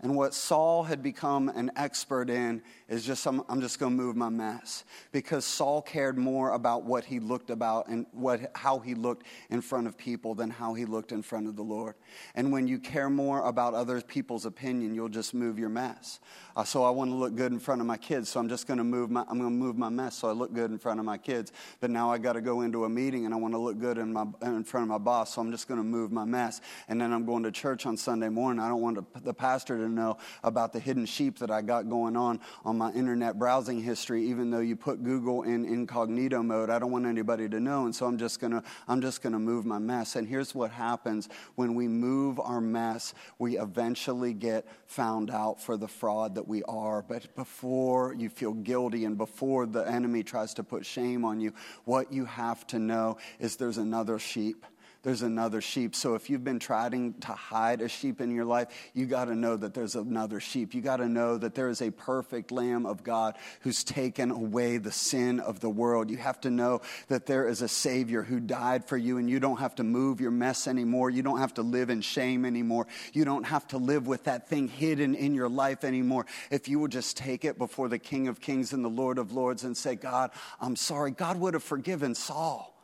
And 0.01 0.15
what 0.15 0.33
Saul 0.33 0.83
had 0.83 1.03
become 1.03 1.49
an 1.49 1.71
expert 1.75 2.29
in 2.29 2.63
is 2.91 3.05
just, 3.05 3.25
I'm, 3.25 3.41
I'm 3.47 3.61
just 3.61 3.79
going 3.79 3.95
to 3.95 4.03
move 4.03 4.17
my 4.17 4.27
mess. 4.27 4.83
Because 5.13 5.45
Saul 5.45 5.81
cared 5.81 6.17
more 6.17 6.51
about 6.51 6.83
what 6.83 7.05
he 7.05 7.19
looked 7.21 7.49
about 7.49 7.87
and 7.87 8.05
what, 8.11 8.51
how 8.53 8.79
he 8.79 8.95
looked 8.95 9.25
in 9.49 9.61
front 9.61 9.87
of 9.87 9.97
people 9.97 10.35
than 10.35 10.49
how 10.49 10.73
he 10.73 10.83
looked 10.83 11.13
in 11.13 11.21
front 11.21 11.47
of 11.47 11.55
the 11.55 11.63
Lord. 11.63 11.95
And 12.35 12.51
when 12.51 12.67
you 12.67 12.79
care 12.79 13.09
more 13.09 13.47
about 13.47 13.73
other 13.73 14.01
people's 14.01 14.45
opinion, 14.45 14.93
you'll 14.93 15.07
just 15.07 15.33
move 15.33 15.57
your 15.57 15.69
mess. 15.69 16.19
Uh, 16.53 16.65
so 16.65 16.83
I 16.83 16.89
want 16.89 17.11
to 17.11 17.15
look 17.15 17.33
good 17.33 17.53
in 17.53 17.59
front 17.59 17.79
of 17.79 17.87
my 17.87 17.95
kids, 17.95 18.27
so 18.27 18.41
I'm 18.41 18.49
just 18.49 18.67
going 18.67 18.77
to 18.77 18.83
move 18.83 19.09
my, 19.09 19.21
I'm 19.21 19.39
going 19.39 19.49
to 19.49 19.49
move 19.49 19.77
my 19.77 19.87
mess 19.87 20.17
so 20.17 20.27
I 20.27 20.33
look 20.33 20.53
good 20.53 20.69
in 20.69 20.77
front 20.77 20.99
of 20.99 21.05
my 21.05 21.17
kids. 21.17 21.53
But 21.79 21.91
now 21.91 22.11
I 22.11 22.17
got 22.17 22.33
to 22.33 22.41
go 22.41 22.59
into 22.59 22.83
a 22.83 22.89
meeting 22.89 23.23
and 23.23 23.33
I 23.33 23.37
want 23.37 23.53
to 23.53 23.57
look 23.57 23.79
good 23.79 23.97
in, 23.99 24.11
my, 24.11 24.25
in 24.41 24.65
front 24.65 24.83
of 24.83 24.89
my 24.89 24.97
boss, 24.97 25.35
so 25.35 25.41
I'm 25.41 25.51
just 25.51 25.69
going 25.69 25.79
to 25.79 25.85
move 25.85 26.11
my 26.11 26.25
mess. 26.25 26.59
And 26.89 26.99
then 26.99 27.13
I'm 27.13 27.25
going 27.25 27.43
to 27.43 27.51
church 27.51 27.85
on 27.85 27.95
Sunday 27.95 28.27
morning. 28.27 28.61
I 28.61 28.67
don't 28.67 28.81
want 28.81 29.23
the 29.23 29.33
pastor 29.33 29.77
to 29.77 29.87
know 29.87 30.17
about 30.43 30.73
the 30.73 30.79
hidden 30.81 31.05
sheep 31.05 31.39
that 31.39 31.51
I 31.51 31.61
got 31.61 31.87
going 31.87 32.17
on 32.17 32.41
on 32.65 32.80
my 32.81 32.91
internet 32.93 33.37
browsing 33.37 33.79
history, 33.79 34.25
even 34.25 34.49
though 34.49 34.59
you 34.59 34.75
put 34.75 35.03
Google 35.03 35.43
in 35.43 35.65
incognito 35.65 36.41
mode. 36.41 36.71
I 36.71 36.79
don't 36.79 36.91
want 36.91 37.05
anybody 37.05 37.47
to 37.47 37.59
know, 37.59 37.85
and 37.85 37.95
so 37.95 38.07
I'm 38.07 38.17
just 38.17 38.39
gonna 38.39 38.63
I'm 38.87 39.01
just 39.01 39.21
gonna 39.21 39.37
move 39.37 39.67
my 39.67 39.77
mess. 39.77 40.15
And 40.15 40.27
here's 40.27 40.55
what 40.55 40.71
happens 40.71 41.29
when 41.53 41.75
we 41.75 41.87
move 41.87 42.39
our 42.39 42.59
mess: 42.59 43.13
we 43.37 43.59
eventually 43.59 44.33
get 44.33 44.65
found 44.87 45.29
out 45.29 45.61
for 45.61 45.77
the 45.77 45.87
fraud 45.87 46.33
that 46.33 46.47
we 46.47 46.63
are. 46.63 47.03
But 47.03 47.35
before 47.35 48.15
you 48.15 48.29
feel 48.29 48.53
guilty 48.53 49.05
and 49.05 49.15
before 49.15 49.67
the 49.67 49.83
enemy 49.83 50.23
tries 50.23 50.55
to 50.55 50.63
put 50.63 50.83
shame 50.83 51.23
on 51.23 51.39
you, 51.39 51.53
what 51.85 52.11
you 52.11 52.25
have 52.25 52.65
to 52.67 52.79
know 52.79 53.17
is 53.37 53.57
there's 53.57 53.77
another 53.77 54.17
sheep 54.17 54.65
there's 55.03 55.23
another 55.23 55.61
sheep. 55.61 55.95
So 55.95 56.13
if 56.15 56.29
you've 56.29 56.43
been 56.43 56.59
trying 56.59 57.13
to 57.21 57.31
hide 57.31 57.81
a 57.81 57.87
sheep 57.87 58.21
in 58.21 58.29
your 58.29 58.45
life, 58.45 58.67
you 58.93 59.07
got 59.07 59.25
to 59.25 59.35
know 59.35 59.57
that 59.57 59.73
there's 59.73 59.95
another 59.95 60.39
sheep. 60.39 60.75
You 60.75 60.81
got 60.81 60.97
to 60.97 61.09
know 61.09 61.37
that 61.37 61.55
there 61.55 61.69
is 61.69 61.81
a 61.81 61.89
perfect 61.91 62.51
Lamb 62.51 62.85
of 62.85 63.03
God 63.03 63.35
who's 63.61 63.83
taken 63.83 64.29
away 64.29 64.77
the 64.77 64.91
sin 64.91 65.39
of 65.39 65.59
the 65.59 65.69
world. 65.69 66.11
You 66.11 66.17
have 66.17 66.39
to 66.41 66.51
know 66.51 66.81
that 67.07 67.25
there 67.25 67.47
is 67.47 67.61
a 67.61 67.67
Savior 67.67 68.21
who 68.21 68.39
died 68.39 68.85
for 68.85 68.97
you, 68.97 69.17
and 69.17 69.29
you 69.29 69.39
don't 69.39 69.59
have 69.59 69.75
to 69.75 69.83
move 69.83 70.21
your 70.21 70.31
mess 70.31 70.67
anymore. 70.67 71.09
You 71.09 71.23
don't 71.23 71.39
have 71.39 71.55
to 71.55 71.63
live 71.63 71.89
in 71.89 72.01
shame 72.01 72.45
anymore. 72.45 72.85
You 73.13 73.25
don't 73.25 73.45
have 73.45 73.67
to 73.69 73.77
live 73.77 74.05
with 74.05 74.25
that 74.25 74.47
thing 74.47 74.67
hidden 74.67 75.15
in 75.15 75.33
your 75.33 75.49
life 75.49 75.83
anymore. 75.83 76.27
If 76.51 76.67
you 76.67 76.79
would 76.79 76.91
just 76.91 77.17
take 77.17 77.43
it 77.43 77.57
before 77.57 77.89
the 77.89 77.99
King 77.99 78.27
of 78.27 78.39
Kings 78.39 78.71
and 78.71 78.85
the 78.85 78.89
Lord 78.89 79.17
of 79.17 79.31
Lords 79.31 79.63
and 79.63 79.75
say, 79.75 79.95
God, 79.95 80.31
I'm 80.59 80.75
sorry, 80.75 81.11
God 81.11 81.39
would 81.39 81.55
have 81.55 81.63
forgiven 81.63 82.13
Saul. 82.13 82.80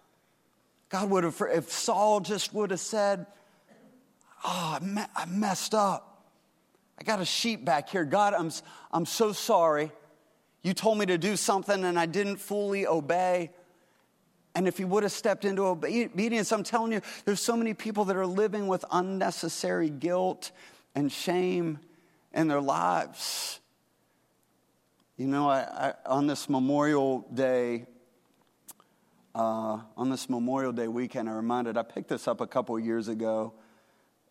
God 0.89 1.09
would 1.09 1.23
have, 1.23 1.41
if 1.51 1.71
Saul 1.71 2.19
just 2.19 2.53
would 2.53 2.71
have 2.71 2.79
said, 2.79 3.25
Oh, 4.43 4.77
I, 4.79 4.85
me- 4.85 5.01
I 5.15 5.25
messed 5.25 5.73
up. 5.73 6.25
I 6.99 7.03
got 7.03 7.19
a 7.19 7.25
sheep 7.25 7.65
back 7.65 7.89
here. 7.89 8.05
God, 8.05 8.33
I'm, 8.33 8.51
I'm 8.91 9.05
so 9.05 9.31
sorry. 9.31 9.91
You 10.63 10.73
told 10.73 10.97
me 10.97 11.05
to 11.07 11.17
do 11.17 11.35
something 11.35 11.83
and 11.83 11.97
I 11.99 12.05
didn't 12.05 12.37
fully 12.37 12.87
obey. 12.87 13.51
And 14.55 14.67
if 14.67 14.77
he 14.77 14.85
would 14.85 15.03
have 15.03 15.11
stepped 15.11 15.45
into 15.45 15.65
obedience, 15.65 16.51
I'm 16.51 16.63
telling 16.63 16.91
you, 16.91 17.01
there's 17.25 17.41
so 17.41 17.55
many 17.55 17.73
people 17.73 18.05
that 18.05 18.15
are 18.15 18.25
living 18.25 18.67
with 18.67 18.83
unnecessary 18.91 19.89
guilt 19.89 20.51
and 20.95 21.11
shame 21.11 21.79
in 22.33 22.47
their 22.47 22.61
lives. 22.61 23.59
You 25.15 25.27
know, 25.27 25.49
I, 25.49 25.59
I, 25.59 25.93
on 26.07 26.25
this 26.25 26.49
Memorial 26.49 27.27
Day, 27.33 27.85
uh, 29.37 29.81
on 29.95 30.09
this 30.09 30.29
Memorial 30.29 30.71
Day 30.71 30.87
weekend, 30.87 31.29
I 31.29 31.33
reminded, 31.33 31.77
I 31.77 31.83
picked 31.83 32.09
this 32.09 32.27
up 32.27 32.41
a 32.41 32.47
couple 32.47 32.77
years 32.79 33.07
ago. 33.07 33.53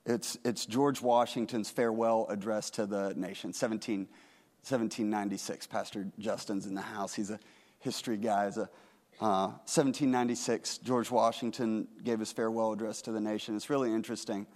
It's, 0.05 0.37
it's 0.45 0.67
George 0.67 1.01
Washington's 1.01 1.71
farewell 1.71 2.27
address 2.29 2.71
to 2.71 2.87
the 2.87 3.15
nation, 3.17 3.53
17, 3.53 4.01
1796. 4.01 5.69
Pastor 5.69 6.09
Justin's 6.19 6.67
in 6.67 6.75
the 6.75 6.81
house. 6.81 7.15
He's 7.15 7.31
a 7.31 7.39
history 7.79 8.17
guy. 8.17 8.47
He's 8.47 8.57
a, 8.57 8.69
uh, 9.21 9.55
1796, 9.65 10.79
George 10.79 11.11
Washington 11.11 11.89
gave 12.03 12.19
his 12.19 12.33
farewell 12.33 12.73
address 12.73 13.01
to 13.03 13.13
the 13.13 13.21
nation. 13.21 13.57
It's 13.57 13.71
really 13.71 13.93
interesting 13.93 14.47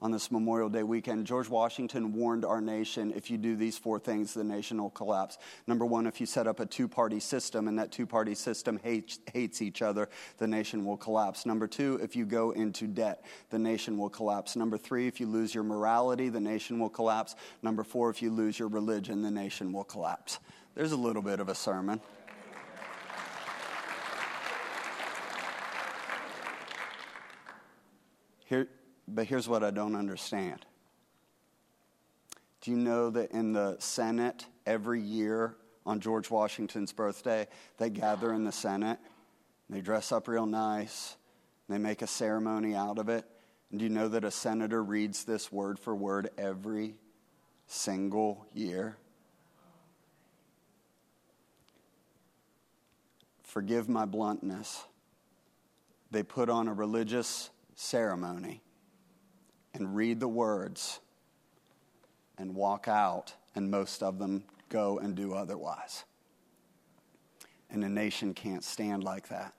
on 0.00 0.10
this 0.10 0.30
Memorial 0.30 0.68
Day 0.68 0.82
weekend, 0.82 1.26
George 1.26 1.48
Washington 1.48 2.12
warned 2.12 2.44
our 2.44 2.60
nation 2.60 3.12
if 3.16 3.30
you 3.30 3.38
do 3.38 3.56
these 3.56 3.78
four 3.78 3.98
things, 3.98 4.34
the 4.34 4.44
nation 4.44 4.80
will 4.80 4.90
collapse. 4.90 5.38
Number 5.66 5.86
one, 5.86 6.06
if 6.06 6.20
you 6.20 6.26
set 6.26 6.46
up 6.46 6.60
a 6.60 6.66
two 6.66 6.86
party 6.86 7.18
system 7.18 7.66
and 7.66 7.78
that 7.78 7.92
two 7.92 8.06
party 8.06 8.34
system 8.34 8.78
hates, 8.82 9.18
hates 9.32 9.62
each 9.62 9.80
other, 9.80 10.10
the 10.36 10.46
nation 10.46 10.84
will 10.84 10.98
collapse. 10.98 11.46
Number 11.46 11.66
two, 11.66 11.98
if 12.02 12.14
you 12.14 12.26
go 12.26 12.50
into 12.50 12.86
debt, 12.86 13.24
the 13.48 13.58
nation 13.58 13.96
will 13.96 14.10
collapse. 14.10 14.54
Number 14.54 14.76
three, 14.76 15.06
if 15.06 15.18
you 15.18 15.26
lose 15.26 15.54
your 15.54 15.64
morality, 15.64 16.28
the 16.28 16.40
nation 16.40 16.78
will 16.78 16.90
collapse. 16.90 17.34
Number 17.62 17.82
four, 17.82 18.10
if 18.10 18.20
you 18.20 18.30
lose 18.30 18.58
your 18.58 18.68
religion, 18.68 19.22
the 19.22 19.30
nation 19.30 19.72
will 19.72 19.84
collapse. 19.84 20.38
There's 20.74 20.92
a 20.92 20.96
little 20.96 21.22
bit 21.22 21.40
of 21.40 21.48
a 21.48 21.54
sermon. 21.54 22.02
Here, 28.44 28.68
but 29.08 29.26
here's 29.26 29.48
what 29.48 29.62
I 29.62 29.70
don't 29.70 29.94
understand. 29.94 30.64
Do 32.60 32.70
you 32.70 32.76
know 32.76 33.10
that 33.10 33.30
in 33.30 33.52
the 33.52 33.76
Senate, 33.78 34.46
every 34.66 35.00
year 35.00 35.54
on 35.84 36.00
George 36.00 36.30
Washington's 36.30 36.92
birthday, 36.92 37.46
they 37.78 37.90
gather 37.90 38.32
in 38.32 38.44
the 38.44 38.52
Senate, 38.52 38.98
they 39.70 39.80
dress 39.80 40.10
up 40.10 40.26
real 40.26 40.46
nice, 40.46 41.16
they 41.68 41.78
make 41.78 42.02
a 42.02 42.06
ceremony 42.06 42.74
out 42.74 42.98
of 42.98 43.08
it? 43.08 43.24
And 43.70 43.78
do 43.78 43.84
you 43.84 43.90
know 43.90 44.08
that 44.08 44.24
a 44.24 44.30
senator 44.30 44.82
reads 44.82 45.24
this 45.24 45.52
word 45.52 45.78
for 45.78 45.94
word 45.94 46.30
every 46.36 46.96
single 47.66 48.46
year? 48.52 48.96
Forgive 53.42 53.88
my 53.88 54.04
bluntness. 54.04 54.84
They 56.10 56.22
put 56.22 56.50
on 56.50 56.68
a 56.68 56.74
religious 56.74 57.50
ceremony 57.74 58.62
and 59.76 59.94
read 59.94 60.20
the 60.20 60.28
words 60.28 61.00
and 62.38 62.54
walk 62.54 62.88
out, 62.88 63.34
and 63.54 63.70
most 63.70 64.02
of 64.02 64.18
them 64.18 64.44
go 64.68 64.98
and 64.98 65.14
do 65.14 65.34
otherwise. 65.34 66.04
And 67.70 67.84
a 67.84 67.88
nation 67.88 68.34
can't 68.34 68.64
stand 68.64 69.04
like 69.04 69.28
that. 69.28 69.54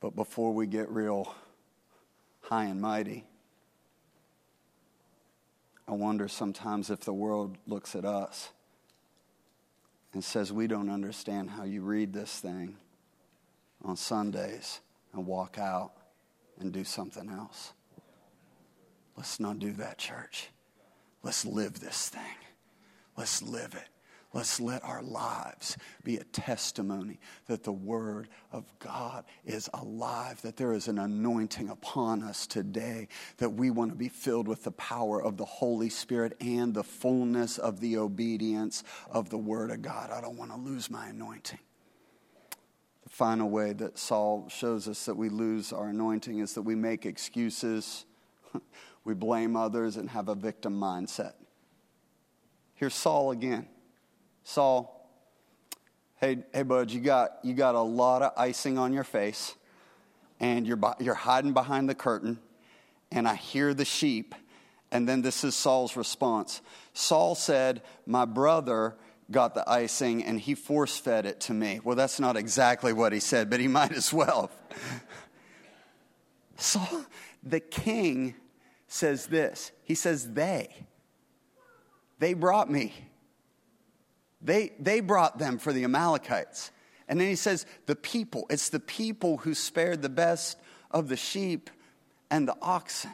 But 0.00 0.14
before 0.14 0.52
we 0.52 0.66
get 0.66 0.88
real 0.90 1.34
high 2.42 2.64
and 2.64 2.80
mighty, 2.80 3.24
I 5.86 5.92
wonder 5.92 6.28
sometimes 6.28 6.90
if 6.90 7.00
the 7.00 7.12
world 7.12 7.56
looks 7.66 7.96
at 7.96 8.04
us 8.04 8.50
and 10.12 10.22
says, 10.22 10.52
We 10.52 10.66
don't 10.66 10.90
understand 10.90 11.50
how 11.50 11.64
you 11.64 11.82
read 11.82 12.12
this 12.12 12.38
thing 12.38 12.76
on 13.84 13.96
Sundays 13.96 14.80
and 15.12 15.26
walk 15.26 15.58
out 15.58 15.92
and 16.60 16.72
do 16.72 16.84
something 16.84 17.28
else. 17.28 17.72
Let's 19.18 19.40
not 19.40 19.58
do 19.58 19.72
that, 19.72 19.98
church. 19.98 20.50
Let's 21.24 21.44
live 21.44 21.80
this 21.80 22.08
thing. 22.08 22.36
Let's 23.16 23.42
live 23.42 23.74
it. 23.74 23.88
Let's 24.32 24.60
let 24.60 24.84
our 24.84 25.02
lives 25.02 25.76
be 26.04 26.18
a 26.18 26.24
testimony 26.24 27.18
that 27.46 27.64
the 27.64 27.72
Word 27.72 28.28
of 28.52 28.70
God 28.78 29.24
is 29.44 29.68
alive, 29.74 30.40
that 30.42 30.56
there 30.56 30.72
is 30.72 30.86
an 30.86 30.98
anointing 30.98 31.68
upon 31.68 32.22
us 32.22 32.46
today, 32.46 33.08
that 33.38 33.50
we 33.50 33.70
want 33.70 33.90
to 33.90 33.96
be 33.96 34.08
filled 34.08 34.46
with 34.46 34.62
the 34.62 34.70
power 34.70 35.20
of 35.20 35.36
the 35.36 35.44
Holy 35.44 35.88
Spirit 35.88 36.36
and 36.40 36.72
the 36.72 36.84
fullness 36.84 37.58
of 37.58 37.80
the 37.80 37.96
obedience 37.96 38.84
of 39.10 39.30
the 39.30 39.38
Word 39.38 39.72
of 39.72 39.82
God. 39.82 40.12
I 40.12 40.20
don't 40.20 40.36
want 40.36 40.52
to 40.52 40.58
lose 40.58 40.88
my 40.88 41.08
anointing. 41.08 41.58
The 43.02 43.10
final 43.10 43.50
way 43.50 43.72
that 43.72 43.98
Saul 43.98 44.48
shows 44.48 44.86
us 44.86 45.06
that 45.06 45.16
we 45.16 45.28
lose 45.28 45.72
our 45.72 45.88
anointing 45.88 46.38
is 46.38 46.54
that 46.54 46.62
we 46.62 46.76
make 46.76 47.04
excuses, 47.04 48.04
we 49.04 49.14
blame 49.14 49.56
others, 49.56 49.96
and 49.96 50.10
have 50.10 50.28
a 50.28 50.34
victim 50.34 50.78
mindset. 50.78 51.32
Here's 52.74 52.94
Saul 52.94 53.30
again. 53.30 53.66
Saul, 54.44 55.10
hey, 56.16 56.38
hey, 56.52 56.62
bud, 56.62 56.90
you 56.90 57.00
got, 57.00 57.38
you 57.42 57.54
got 57.54 57.74
a 57.74 57.80
lot 57.80 58.22
of 58.22 58.32
icing 58.36 58.78
on 58.78 58.92
your 58.92 59.04
face, 59.04 59.54
and 60.40 60.66
you're, 60.66 60.78
you're 61.00 61.14
hiding 61.14 61.52
behind 61.52 61.88
the 61.88 61.94
curtain, 61.94 62.38
and 63.10 63.26
I 63.26 63.34
hear 63.34 63.74
the 63.74 63.84
sheep. 63.84 64.34
And 64.90 65.06
then 65.06 65.20
this 65.20 65.44
is 65.44 65.54
Saul's 65.54 65.96
response 65.96 66.62
Saul 66.94 67.34
said, 67.34 67.82
My 68.06 68.24
brother 68.24 68.96
got 69.30 69.54
the 69.54 69.68
icing 69.68 70.24
and 70.24 70.40
he 70.40 70.54
force 70.54 70.98
fed 70.98 71.26
it 71.26 71.40
to 71.40 71.54
me. 71.54 71.80
Well, 71.84 71.96
that's 71.96 72.18
not 72.18 72.36
exactly 72.36 72.92
what 72.92 73.12
he 73.12 73.20
said, 73.20 73.50
but 73.50 73.60
he 73.60 73.68
might 73.68 73.92
as 73.92 74.12
well. 74.12 74.50
Saul, 76.56 77.04
the 77.42 77.60
king 77.60 78.34
says 78.88 79.26
this. 79.26 79.70
He 79.84 79.94
says, 79.94 80.32
They. 80.32 80.68
They 82.18 82.34
brought 82.34 82.70
me. 82.70 82.92
They, 84.42 84.72
they 84.78 85.00
brought 85.00 85.38
them 85.38 85.58
for 85.58 85.72
the 85.72 85.84
Amalekites. 85.84 86.70
And 87.08 87.20
then 87.20 87.28
he 87.28 87.36
says, 87.36 87.64
the 87.86 87.96
people. 87.96 88.46
It's 88.50 88.68
the 88.68 88.80
people 88.80 89.38
who 89.38 89.54
spared 89.54 90.02
the 90.02 90.08
best 90.08 90.58
of 90.90 91.08
the 91.08 91.16
sheep 91.16 91.70
and 92.30 92.46
the 92.46 92.56
oxen. 92.60 93.12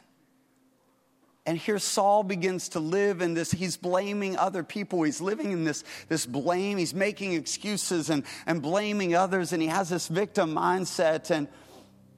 And 1.47 1.57
here 1.57 1.77
Saul 1.77 2.23
begins 2.23 2.69
to 2.69 2.79
live 2.79 3.21
in 3.21 3.35
this, 3.35 3.51
he's 3.51 3.77
blaming 3.77 4.35
other 4.35 4.63
people. 4.63 5.03
He's 5.03 5.21
living 5.21 5.51
in 5.51 5.63
this, 5.63 5.83
this 6.09 6.25
blame. 6.25 6.77
He's 6.77 6.93
making 6.93 7.33
excuses 7.33 8.09
and, 8.09 8.23
and 8.47 8.61
blaming 8.61 9.15
others. 9.15 9.53
And 9.53 9.61
he 9.61 9.67
has 9.67 9.89
this 9.89 10.07
victim 10.07 10.55
mindset. 10.55 11.29
And 11.29 11.47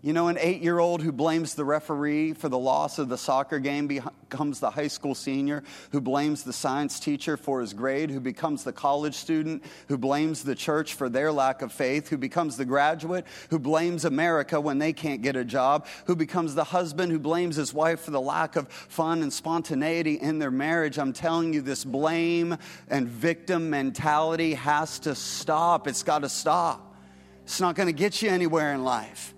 you 0.04 0.14
know, 0.14 0.28
an 0.28 0.38
eight 0.40 0.62
year 0.62 0.78
old 0.78 1.02
who 1.02 1.12
blames 1.12 1.56
the 1.56 1.66
referee 1.66 2.34
for 2.34 2.50
the 2.50 2.58
loss 2.58 3.00
of 3.00 3.10
the 3.10 3.18
soccer 3.18 3.58
game 3.58 3.88
becomes 3.88 4.60
the 4.60 4.70
high 4.70 4.88
school 4.88 5.16
senior 5.16 5.64
who 5.92 6.00
blames 6.00 6.44
the 6.44 6.54
science 6.54 7.00
teacher 7.00 7.36
for 7.36 7.62
his 7.62 7.74
grade, 7.74 8.12
who 8.12 8.20
becomes 8.20 8.64
the 8.64 8.72
college 8.72 9.16
student 9.16 9.64
who 9.88 9.98
blames 9.98 10.44
the 10.44 10.54
church 10.54 10.94
for 10.94 11.10
their 11.10 11.32
lack 11.32 11.64
of 11.64 11.72
faith, 11.72 12.10
who 12.10 12.18
becomes 12.18 12.58
the 12.58 12.66
graduate 12.66 13.26
who 13.50 13.58
blames 13.58 14.06
America 14.06 14.62
when 14.62 14.78
they 14.78 14.94
can't 14.94 15.24
get 15.24 15.36
a 15.36 15.44
job, 15.44 15.88
who 16.06 16.16
becomes 16.16 16.54
the 16.54 16.64
husband 16.64 17.12
who 17.12 17.20
blames 17.20 17.56
his 17.56 17.74
wife 17.74 18.02
for 18.02 18.12
the 18.12 18.22
lack 18.22 18.56
of 18.56 18.68
fun 18.70 19.24
and 19.24 19.34
spontaneity 19.34 20.16
in 20.16 20.38
their 20.38 20.52
marriage. 20.52 21.00
I'm 21.00 21.14
telling 21.14 21.54
you, 21.54 21.62
this 21.62 21.84
blame 21.84 22.58
and 22.88 23.08
victim 23.08 23.70
mentality 23.72 24.54
has 24.54 25.00
to 25.00 25.16
stop. 25.16 25.88
It's 25.88 26.04
got 26.04 26.20
to 26.20 26.30
stop. 26.30 26.96
It's 27.44 27.60
not 27.60 27.76
going 27.76 27.88
to 27.88 27.94
get 27.94 28.22
you 28.22 28.30
anywhere 28.30 28.74
in 28.74 28.84
life. 28.84 29.34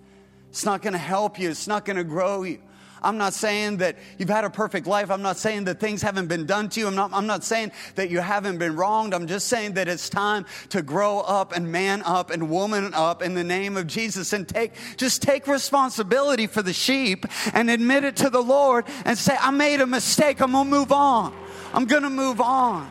It's 0.50 0.64
not 0.64 0.82
going 0.82 0.92
to 0.92 0.98
help 0.98 1.38
you, 1.38 1.50
it's 1.50 1.66
not 1.66 1.84
going 1.84 1.96
to 1.96 2.04
grow 2.04 2.42
you. 2.42 2.60
I'm 3.02 3.16
not 3.16 3.32
saying 3.32 3.78
that 3.78 3.96
you've 4.18 4.28
had 4.28 4.44
a 4.44 4.50
perfect 4.50 4.86
life. 4.86 5.10
I'm 5.10 5.22
not 5.22 5.36
saying 5.36 5.64
that 5.64 5.80
things 5.80 6.02
haven't 6.02 6.26
been 6.26 6.46
done 6.46 6.68
to 6.70 6.80
you. 6.80 6.86
I'm 6.86 6.94
not, 6.94 7.12
I'm 7.12 7.26
not 7.26 7.44
saying 7.44 7.72
that 7.94 8.10
you 8.10 8.20
haven't 8.20 8.58
been 8.58 8.76
wronged. 8.76 9.14
I'm 9.14 9.26
just 9.26 9.48
saying 9.48 9.74
that 9.74 9.88
it's 9.88 10.08
time 10.08 10.44
to 10.70 10.82
grow 10.82 11.20
up 11.20 11.52
and 11.52 11.72
man 11.72 12.02
up 12.02 12.30
and 12.30 12.50
woman 12.50 12.92
up 12.94 13.22
in 13.22 13.34
the 13.34 13.44
name 13.44 13.76
of 13.76 13.86
Jesus 13.86 14.32
and 14.32 14.46
take, 14.46 14.72
just 14.96 15.22
take 15.22 15.46
responsibility 15.46 16.46
for 16.46 16.62
the 16.62 16.72
sheep 16.72 17.24
and 17.54 17.70
admit 17.70 18.04
it 18.04 18.16
to 18.16 18.30
the 18.30 18.42
Lord 18.42 18.84
and 19.04 19.16
say, 19.16 19.36
I 19.40 19.50
made 19.50 19.80
a 19.80 19.86
mistake. 19.86 20.40
I'm 20.40 20.52
going 20.52 20.66
to 20.66 20.70
move 20.70 20.92
on. 20.92 21.34
I'm 21.72 21.86
going 21.86 22.02
to 22.02 22.10
move 22.10 22.40
on. 22.40 22.90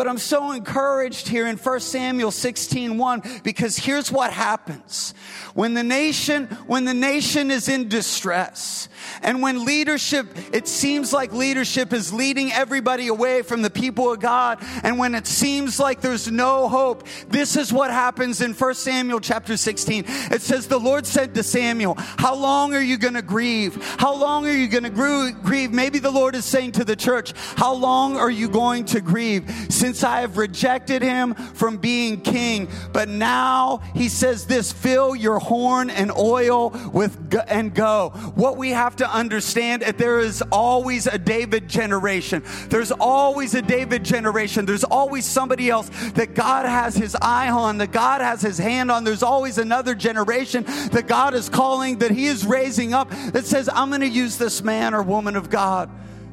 But 0.00 0.08
I'm 0.08 0.16
so 0.16 0.52
encouraged 0.52 1.28
here 1.28 1.46
in 1.46 1.58
1 1.58 1.80
Samuel 1.80 2.30
16, 2.30 2.96
1, 2.96 3.22
because 3.44 3.76
here's 3.76 4.10
what 4.10 4.32
happens. 4.32 5.12
When 5.52 5.74
the 5.74 5.82
nation, 5.82 6.46
when 6.66 6.86
the 6.86 6.94
nation 6.94 7.50
is 7.50 7.68
in 7.68 7.90
distress, 7.90 8.88
and 9.20 9.42
when 9.42 9.66
leadership, 9.66 10.26
it 10.54 10.66
seems 10.66 11.12
like 11.12 11.34
leadership 11.34 11.92
is 11.92 12.14
leading 12.14 12.50
everybody 12.50 13.08
away 13.08 13.42
from 13.42 13.60
the 13.60 13.68
people 13.68 14.10
of 14.10 14.20
God, 14.20 14.64
and 14.82 14.98
when 14.98 15.14
it 15.14 15.26
seems 15.26 15.78
like 15.78 16.00
there's 16.00 16.30
no 16.30 16.66
hope, 16.68 17.06
this 17.28 17.54
is 17.56 17.70
what 17.70 17.90
happens 17.90 18.40
in 18.40 18.54
1 18.54 18.74
Samuel 18.74 19.20
chapter 19.20 19.58
16. 19.58 20.04
It 20.06 20.40
says, 20.40 20.66
The 20.66 20.80
Lord 20.80 21.06
said 21.06 21.34
to 21.34 21.42
Samuel, 21.42 21.94
How 21.98 22.34
long 22.34 22.72
are 22.72 22.80
you 22.80 22.96
going 22.96 23.14
to 23.14 23.22
grieve? 23.22 23.76
How 23.98 24.14
long 24.14 24.46
are 24.46 24.56
you 24.56 24.66
going 24.66 24.84
to 24.84 25.34
grieve? 25.42 25.72
Maybe 25.72 25.98
the 25.98 26.10
Lord 26.10 26.34
is 26.34 26.46
saying 26.46 26.72
to 26.72 26.86
the 26.86 26.96
church, 26.96 27.34
How 27.56 27.74
long 27.74 28.16
are 28.16 28.30
you 28.30 28.48
going 28.48 28.86
to 28.86 29.02
grieve? 29.02 29.50
Since 29.68 29.89
I 30.04 30.20
have 30.20 30.36
rejected 30.36 31.02
him 31.02 31.34
from 31.34 31.76
being 31.76 32.20
king. 32.20 32.68
But 32.92 33.08
now 33.08 33.82
he 33.94 34.08
says 34.08 34.46
this 34.46 34.72
fill 34.72 35.14
your 35.14 35.38
horn 35.38 35.90
and 35.90 36.10
oil 36.12 36.70
with 36.92 37.18
and 37.48 37.74
go. 37.74 38.10
What 38.34 38.56
we 38.56 38.70
have 38.70 38.96
to 38.96 39.10
understand 39.10 39.82
that 39.82 39.98
there 39.98 40.20
is 40.20 40.42
always 40.52 41.06
a 41.06 41.18
David 41.18 41.68
generation. 41.68 42.42
There's 42.68 42.92
always 42.92 43.54
a 43.54 43.62
David 43.62 44.04
generation. 44.04 44.66
There's 44.66 44.84
always 44.84 45.26
somebody 45.26 45.70
else 45.70 45.88
that 46.14 46.34
God 46.34 46.66
has 46.66 46.94
his 46.94 47.16
eye 47.20 47.50
on, 47.50 47.78
that 47.78 47.92
God 47.92 48.20
has 48.20 48.42
his 48.42 48.58
hand 48.58 48.90
on. 48.90 49.04
There's 49.04 49.22
always 49.22 49.58
another 49.58 49.94
generation 49.94 50.64
that 50.92 51.06
God 51.06 51.34
is 51.34 51.48
calling, 51.48 51.98
that 51.98 52.10
he 52.10 52.26
is 52.26 52.46
raising 52.46 52.94
up 52.94 53.10
that 53.32 53.46
says, 53.46 53.68
I'm 53.72 53.88
going 53.88 54.00
to 54.00 54.08
use 54.08 54.38
this 54.38 54.62
man 54.62 54.94
or 54.94 55.02
woman 55.02 55.36
of 55.36 55.50
God 55.50 55.90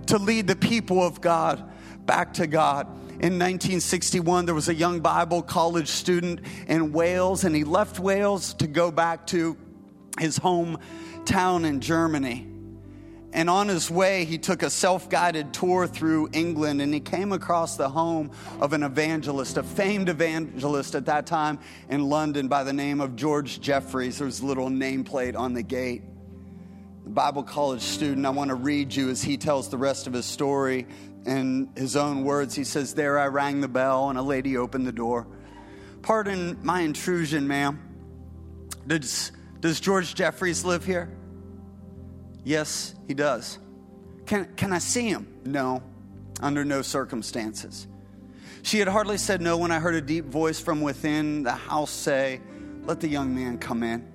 to 0.08 0.18
lead 0.18 0.48
the 0.48 0.56
people 0.56 1.04
of 1.04 1.22
God 1.22 1.64
back 2.06 2.34
to 2.36 2.48
God. 2.48 2.88
In 3.20 3.34
1961, 3.40 4.46
there 4.46 4.54
was 4.54 4.70
a 4.70 4.76
young 4.76 5.00
Bible 5.00 5.42
college 5.42 5.88
student 5.88 6.40
in 6.68 6.92
Wales, 6.92 7.46
and 7.46 7.56
he 7.56 7.64
left 7.64 8.00
Wales 8.00 8.54
to 8.56 8.68
go 8.68 8.92
back 8.92 9.26
to 9.28 9.58
his 10.20 10.38
hometown 10.38 11.66
in 11.66 11.82
Germany. 11.82 12.48
And 13.34 13.50
on 13.50 13.70
his 13.70 13.90
way, 13.90 14.24
he 14.24 14.38
took 14.38 14.62
a 14.62 14.70
self 14.70 15.10
guided 15.10 15.52
tour 15.52 15.88
through 15.88 16.30
England 16.32 16.82
and 16.82 16.94
he 16.94 17.00
came 17.00 17.32
across 17.32 17.76
the 17.76 17.90
home 17.90 18.32
of 18.62 18.74
an 18.74 18.84
evangelist, 18.84 19.58
a 19.58 19.64
famed 19.64 20.10
evangelist 20.10 20.96
at 20.96 21.06
that 21.06 21.26
time 21.26 21.60
in 21.90 22.10
London 22.10 22.48
by 22.48 22.64
the 22.64 22.74
name 22.74 23.02
of 23.02 23.16
George 23.16 23.60
Jeffreys. 23.60 24.20
There 24.20 24.26
was 24.26 24.42
a 24.42 24.46
little 24.46 24.70
nameplate 24.70 25.36
on 25.36 25.54
the 25.54 25.64
gate. 25.64 26.04
Bible 27.08 27.44
college 27.44 27.82
student, 27.82 28.26
I 28.26 28.30
want 28.30 28.50
to 28.50 28.56
read 28.56 28.96
you 28.96 29.10
as 29.10 29.22
he 29.22 29.38
tells 29.38 29.70
the 29.70 29.78
rest 29.78 30.08
of 30.08 30.14
his 30.14 30.26
story 30.26 30.88
in 31.28 31.70
his 31.76 31.96
own 31.96 32.24
words, 32.24 32.56
he 32.56 32.64
says, 32.64 32.94
There 32.94 33.20
I 33.20 33.28
rang 33.28 33.62
the 33.62 33.68
bell 33.68 34.10
and 34.10 34.18
a 34.18 34.22
lady 34.22 34.58
opened 34.58 34.88
the 34.88 34.94
door. 34.94 35.28
Pardon 36.02 36.58
my 36.64 36.82
intrusion, 36.82 37.48
ma'am. 37.48 37.80
Does, 38.88 39.34
does 39.60 39.80
George 39.80 40.16
Jeffreys 40.16 40.64
live 40.64 40.86
here? 40.86 41.10
Yes, 42.46 42.96
he 43.08 43.14
does. 43.14 43.60
Can, 44.26 44.46
can 44.56 44.72
I 44.72 44.78
see 44.78 45.10
him? 45.10 45.28
No, 45.44 45.84
under 46.42 46.64
no 46.64 46.82
circumstances. 46.82 47.88
She 48.64 48.80
had 48.80 48.88
hardly 48.88 49.18
said 49.18 49.42
no 49.42 49.58
when 49.58 49.72
I 49.72 49.80
heard 49.80 49.96
a 49.96 50.02
deep 50.02 50.26
voice 50.26 50.60
from 50.60 50.82
within 50.82 51.44
the 51.44 51.52
house 51.52 51.92
say, 51.92 52.40
Let 52.84 53.02
the 53.02 53.10
young 53.10 53.36
man 53.36 53.58
come 53.58 53.84
in. 53.84 54.08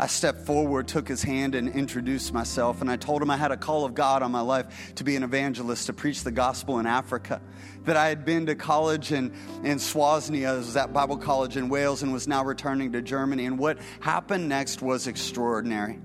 I 0.00 0.06
stepped 0.06 0.46
forward, 0.46 0.86
took 0.86 1.08
his 1.08 1.22
hand, 1.22 1.54
and 1.54 1.68
introduced 1.68 2.32
myself. 2.32 2.80
And 2.80 2.90
I 2.90 2.96
told 2.96 3.20
him 3.20 3.30
I 3.30 3.36
had 3.36 3.50
a 3.50 3.56
call 3.56 3.84
of 3.84 3.94
God 3.94 4.22
on 4.22 4.30
my 4.30 4.40
life 4.40 4.94
to 4.96 5.04
be 5.04 5.16
an 5.16 5.22
evangelist, 5.22 5.86
to 5.86 5.92
preach 5.92 6.22
the 6.22 6.30
gospel 6.30 6.78
in 6.78 6.86
Africa. 6.86 7.40
That 7.84 7.96
I 7.96 8.08
had 8.08 8.24
been 8.24 8.46
to 8.46 8.54
college 8.54 9.12
in, 9.12 9.32
in 9.64 9.78
Swansea, 9.78 10.54
was 10.54 10.76
at 10.76 10.92
Bible 10.92 11.16
college 11.16 11.56
in 11.56 11.68
Wales, 11.68 12.02
and 12.02 12.12
was 12.12 12.28
now 12.28 12.44
returning 12.44 12.92
to 12.92 13.02
Germany. 13.02 13.46
And 13.46 13.58
what 13.58 13.78
happened 14.00 14.48
next 14.48 14.82
was 14.82 15.06
extraordinary. 15.06 15.98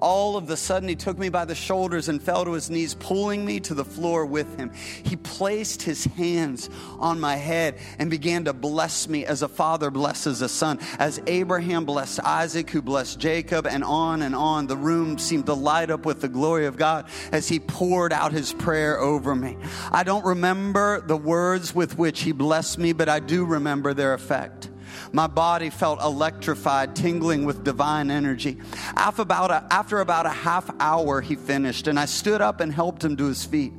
All 0.00 0.36
of 0.36 0.46
the 0.46 0.56
sudden, 0.56 0.88
he 0.88 0.96
took 0.96 1.18
me 1.18 1.28
by 1.28 1.44
the 1.44 1.54
shoulders 1.54 2.08
and 2.08 2.22
fell 2.22 2.44
to 2.44 2.52
his 2.52 2.70
knees, 2.70 2.94
pulling 2.94 3.44
me 3.44 3.60
to 3.60 3.74
the 3.74 3.84
floor 3.84 4.24
with 4.24 4.56
him. 4.56 4.70
He 5.02 5.16
placed 5.16 5.82
his 5.82 6.04
hands 6.04 6.70
on 6.98 7.20
my 7.20 7.36
head 7.36 7.76
and 7.98 8.10
began 8.10 8.44
to 8.44 8.52
bless 8.52 9.08
me 9.08 9.26
as 9.26 9.42
a 9.42 9.48
father 9.48 9.90
blesses 9.90 10.40
a 10.42 10.48
son. 10.48 10.78
As 10.98 11.20
Abraham 11.26 11.84
blessed 11.84 12.20
Isaac, 12.20 12.70
who 12.70 12.82
blessed 12.82 13.18
Jacob, 13.18 13.66
and 13.66 13.84
on 13.84 14.22
and 14.22 14.34
on, 14.34 14.66
the 14.66 14.76
room 14.76 15.18
seemed 15.18 15.46
to 15.46 15.54
light 15.54 15.90
up 15.90 16.06
with 16.06 16.20
the 16.20 16.28
glory 16.28 16.66
of 16.66 16.76
God 16.76 17.06
as 17.32 17.48
he 17.48 17.58
poured 17.58 18.12
out 18.12 18.32
his 18.32 18.52
prayer 18.52 18.98
over 18.98 19.34
me. 19.34 19.56
I 19.92 20.02
don't 20.02 20.24
remember 20.24 21.00
the 21.00 21.16
words 21.16 21.74
with 21.74 21.98
which 21.98 22.22
he 22.22 22.32
blessed 22.32 22.78
me, 22.78 22.92
but 22.92 23.08
I 23.08 23.20
do 23.20 23.44
remember 23.44 23.94
their 23.94 24.14
effect. 24.14 24.70
My 25.12 25.26
body 25.26 25.70
felt 25.70 26.00
electrified, 26.00 26.94
tingling 26.94 27.44
with 27.44 27.64
divine 27.64 28.10
energy. 28.10 28.58
After 28.96 29.22
about, 29.22 29.50
a, 29.50 29.66
after 29.70 30.00
about 30.00 30.26
a 30.26 30.30
half 30.30 30.70
hour, 30.80 31.20
he 31.20 31.36
finished, 31.36 31.86
and 31.86 31.98
I 31.98 32.04
stood 32.04 32.40
up 32.40 32.60
and 32.60 32.72
helped 32.72 33.04
him 33.04 33.16
to 33.16 33.26
his 33.26 33.44
feet. 33.44 33.72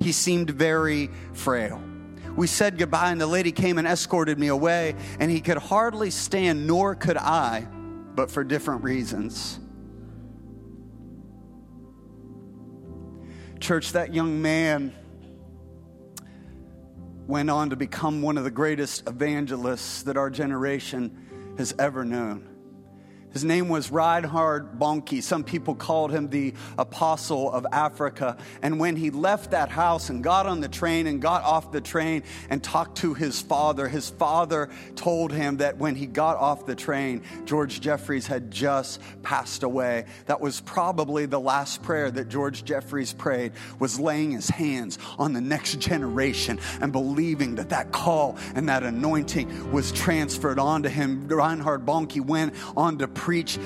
He 0.00 0.12
seemed 0.12 0.50
very 0.50 1.10
frail. 1.32 1.82
We 2.36 2.46
said 2.46 2.78
goodbye, 2.78 3.12
and 3.12 3.20
the 3.20 3.26
lady 3.26 3.52
came 3.52 3.78
and 3.78 3.86
escorted 3.86 4.38
me 4.38 4.48
away, 4.48 4.94
and 5.20 5.30
he 5.30 5.40
could 5.40 5.58
hardly 5.58 6.10
stand, 6.10 6.66
nor 6.66 6.94
could 6.94 7.18
I, 7.18 7.66
but 8.14 8.30
for 8.30 8.42
different 8.42 8.82
reasons. 8.82 9.58
Church, 13.60 13.92
that 13.92 14.14
young 14.14 14.42
man 14.42 14.94
went 17.26 17.50
on 17.50 17.70
to 17.70 17.76
become 17.76 18.22
one 18.22 18.38
of 18.38 18.44
the 18.44 18.50
greatest 18.50 19.08
evangelists 19.08 20.02
that 20.02 20.16
our 20.16 20.30
generation 20.30 21.54
has 21.58 21.74
ever 21.78 22.04
known. 22.04 22.51
His 23.32 23.44
name 23.44 23.68
was 23.68 23.90
Reinhard 23.90 24.78
Bonnke. 24.78 25.22
Some 25.22 25.44
people 25.44 25.74
called 25.74 26.12
him 26.12 26.28
the 26.28 26.54
apostle 26.78 27.50
of 27.50 27.66
Africa. 27.72 28.36
And 28.60 28.78
when 28.78 28.96
he 28.96 29.10
left 29.10 29.52
that 29.52 29.70
house 29.70 30.10
and 30.10 30.22
got 30.22 30.46
on 30.46 30.60
the 30.60 30.68
train 30.68 31.06
and 31.06 31.20
got 31.20 31.42
off 31.42 31.72
the 31.72 31.80
train 31.80 32.22
and 32.50 32.62
talked 32.62 32.98
to 32.98 33.14
his 33.14 33.40
father, 33.40 33.88
his 33.88 34.10
father 34.10 34.68
told 34.96 35.32
him 35.32 35.58
that 35.58 35.78
when 35.78 35.94
he 35.94 36.06
got 36.06 36.36
off 36.36 36.66
the 36.66 36.74
train, 36.74 37.22
George 37.46 37.80
Jeffreys 37.80 38.26
had 38.26 38.50
just 38.50 39.00
passed 39.22 39.62
away. 39.62 40.04
That 40.26 40.40
was 40.40 40.60
probably 40.60 41.26
the 41.26 41.40
last 41.40 41.82
prayer 41.82 42.10
that 42.10 42.28
George 42.28 42.64
Jeffreys 42.64 43.12
prayed 43.12 43.52
was 43.78 43.98
laying 43.98 44.32
his 44.32 44.48
hands 44.48 44.98
on 45.18 45.32
the 45.32 45.40
next 45.40 45.78
generation 45.78 46.58
and 46.80 46.92
believing 46.92 47.54
that 47.54 47.70
that 47.70 47.92
call 47.92 48.36
and 48.54 48.68
that 48.68 48.82
anointing 48.82 49.72
was 49.72 49.90
transferred 49.92 50.58
onto 50.58 50.88
him. 50.88 51.28
Reinhard 51.28 51.86
Bonnke 51.86 52.20
went 52.20 52.54
on 52.76 52.98
to 52.98 53.08
preach 53.22 53.56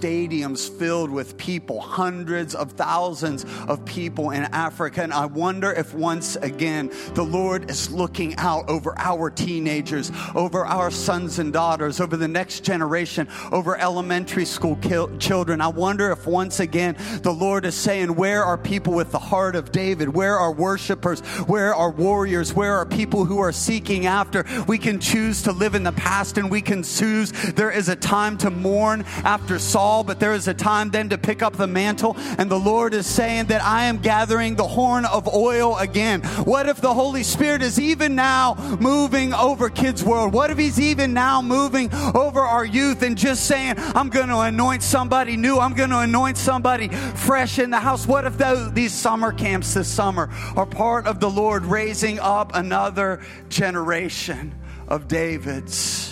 stadiums 0.00 0.68
filled 0.78 1.10
with 1.10 1.36
people, 1.36 1.80
hundreds 1.80 2.54
of 2.54 2.72
thousands 2.72 3.44
of 3.68 3.84
people 3.84 4.30
in 4.30 4.44
Africa. 4.44 5.02
And 5.02 5.12
I 5.12 5.26
wonder 5.26 5.72
if 5.72 5.94
once 5.94 6.36
again 6.36 6.90
the 7.14 7.22
Lord 7.22 7.70
is 7.70 7.90
looking 7.90 8.34
out 8.36 8.68
over 8.70 8.94
our 8.98 9.30
teenagers, 9.30 10.10
over 10.34 10.64
our 10.64 10.90
sons 10.90 11.38
and 11.38 11.52
daughters, 11.52 12.00
over 12.00 12.16
the 12.16 12.28
next 12.28 12.60
generation, 12.64 13.28
over 13.52 13.78
elementary 13.78 14.44
school 14.44 14.78
children. 15.18 15.60
I 15.60 15.68
wonder 15.68 16.10
if 16.10 16.26
once 16.26 16.60
again 16.60 16.96
the 17.22 17.32
Lord 17.32 17.64
is 17.66 17.74
saying, 17.74 18.14
Where 18.14 18.42
are 18.44 18.56
people 18.56 18.94
with 18.94 19.12
the 19.12 19.18
heart 19.18 19.54
of 19.54 19.70
David? 19.70 20.08
Where 20.08 20.38
are 20.38 20.52
worshipers? 20.52 21.20
Where 21.46 21.74
are 21.74 21.90
warriors? 21.90 22.54
Where 22.54 22.74
are 22.76 22.86
people 22.86 23.24
who 23.24 23.40
are 23.40 23.52
seeking 23.52 24.06
after? 24.06 24.44
We 24.66 24.78
can 24.78 24.98
choose 25.00 25.42
to 25.42 25.52
live 25.52 25.74
in 25.74 25.82
the 25.82 25.92
past 25.92 26.38
and 26.38 26.50
we 26.50 26.62
can 26.62 26.82
choose 26.82 27.32
there 27.52 27.70
is 27.70 27.88
a 27.88 27.96
time 27.96 28.38
to 28.38 28.50
mourn 28.50 29.04
after 29.24 29.58
Saul, 29.58 29.89
but 30.04 30.20
there 30.20 30.32
is 30.34 30.48
a 30.48 30.54
time 30.54 30.90
then 30.90 31.08
to 31.08 31.18
pick 31.18 31.42
up 31.42 31.56
the 31.56 31.66
mantle. 31.66 32.16
And 32.38 32.50
the 32.50 32.58
Lord 32.58 32.94
is 32.94 33.06
saying 33.06 33.46
that 33.46 33.62
I 33.62 33.84
am 33.84 33.98
gathering 33.98 34.54
the 34.54 34.66
horn 34.66 35.04
of 35.04 35.28
oil 35.28 35.76
again. 35.76 36.22
What 36.44 36.68
if 36.68 36.80
the 36.80 36.94
Holy 36.94 37.22
Spirit 37.22 37.62
is 37.62 37.78
even 37.78 38.14
now 38.14 38.54
moving 38.80 39.34
over 39.34 39.68
Kids 39.68 40.04
World? 40.04 40.32
What 40.32 40.50
if 40.50 40.58
He's 40.58 40.78
even 40.78 41.12
now 41.12 41.42
moving 41.42 41.92
over 42.14 42.40
our 42.40 42.64
youth 42.64 43.02
and 43.02 43.18
just 43.18 43.46
saying, 43.46 43.74
I'm 43.78 44.08
going 44.08 44.28
to 44.28 44.40
anoint 44.40 44.82
somebody 44.82 45.36
new, 45.36 45.58
I'm 45.58 45.74
going 45.74 45.90
to 45.90 46.00
anoint 46.00 46.38
somebody 46.38 46.88
fresh 46.88 47.58
in 47.58 47.70
the 47.70 47.80
house? 47.80 48.06
What 48.06 48.24
if 48.24 48.38
these 48.74 48.92
summer 48.92 49.32
camps 49.32 49.74
this 49.74 49.88
summer 49.88 50.30
are 50.56 50.66
part 50.66 51.06
of 51.06 51.20
the 51.20 51.30
Lord 51.30 51.64
raising 51.64 52.18
up 52.18 52.52
another 52.54 53.20
generation 53.48 54.54
of 54.88 55.08
Davids? 55.08 56.09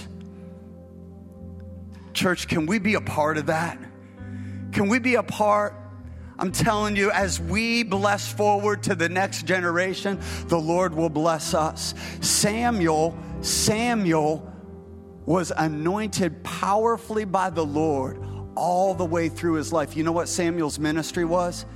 Church, 2.18 2.48
can 2.48 2.66
we 2.66 2.80
be 2.80 2.94
a 2.94 3.00
part 3.00 3.38
of 3.38 3.46
that? 3.46 3.78
Can 4.72 4.88
we 4.88 4.98
be 4.98 5.14
a 5.14 5.22
part? 5.22 5.72
I'm 6.36 6.50
telling 6.50 6.96
you, 6.96 7.12
as 7.12 7.38
we 7.38 7.84
bless 7.84 8.32
forward 8.32 8.82
to 8.82 8.96
the 8.96 9.08
next 9.08 9.46
generation, 9.46 10.18
the 10.48 10.58
Lord 10.58 10.96
will 10.96 11.10
bless 11.10 11.54
us. 11.54 11.94
Samuel, 12.20 13.16
Samuel 13.40 14.52
was 15.26 15.52
anointed 15.56 16.42
powerfully 16.42 17.24
by 17.24 17.50
the 17.50 17.64
Lord 17.64 18.20
all 18.56 18.94
the 18.94 19.04
way 19.04 19.28
through 19.28 19.52
his 19.52 19.72
life. 19.72 19.96
You 19.96 20.02
know 20.02 20.10
what 20.10 20.28
Samuel's 20.28 20.80
ministry 20.80 21.24
was? 21.24 21.66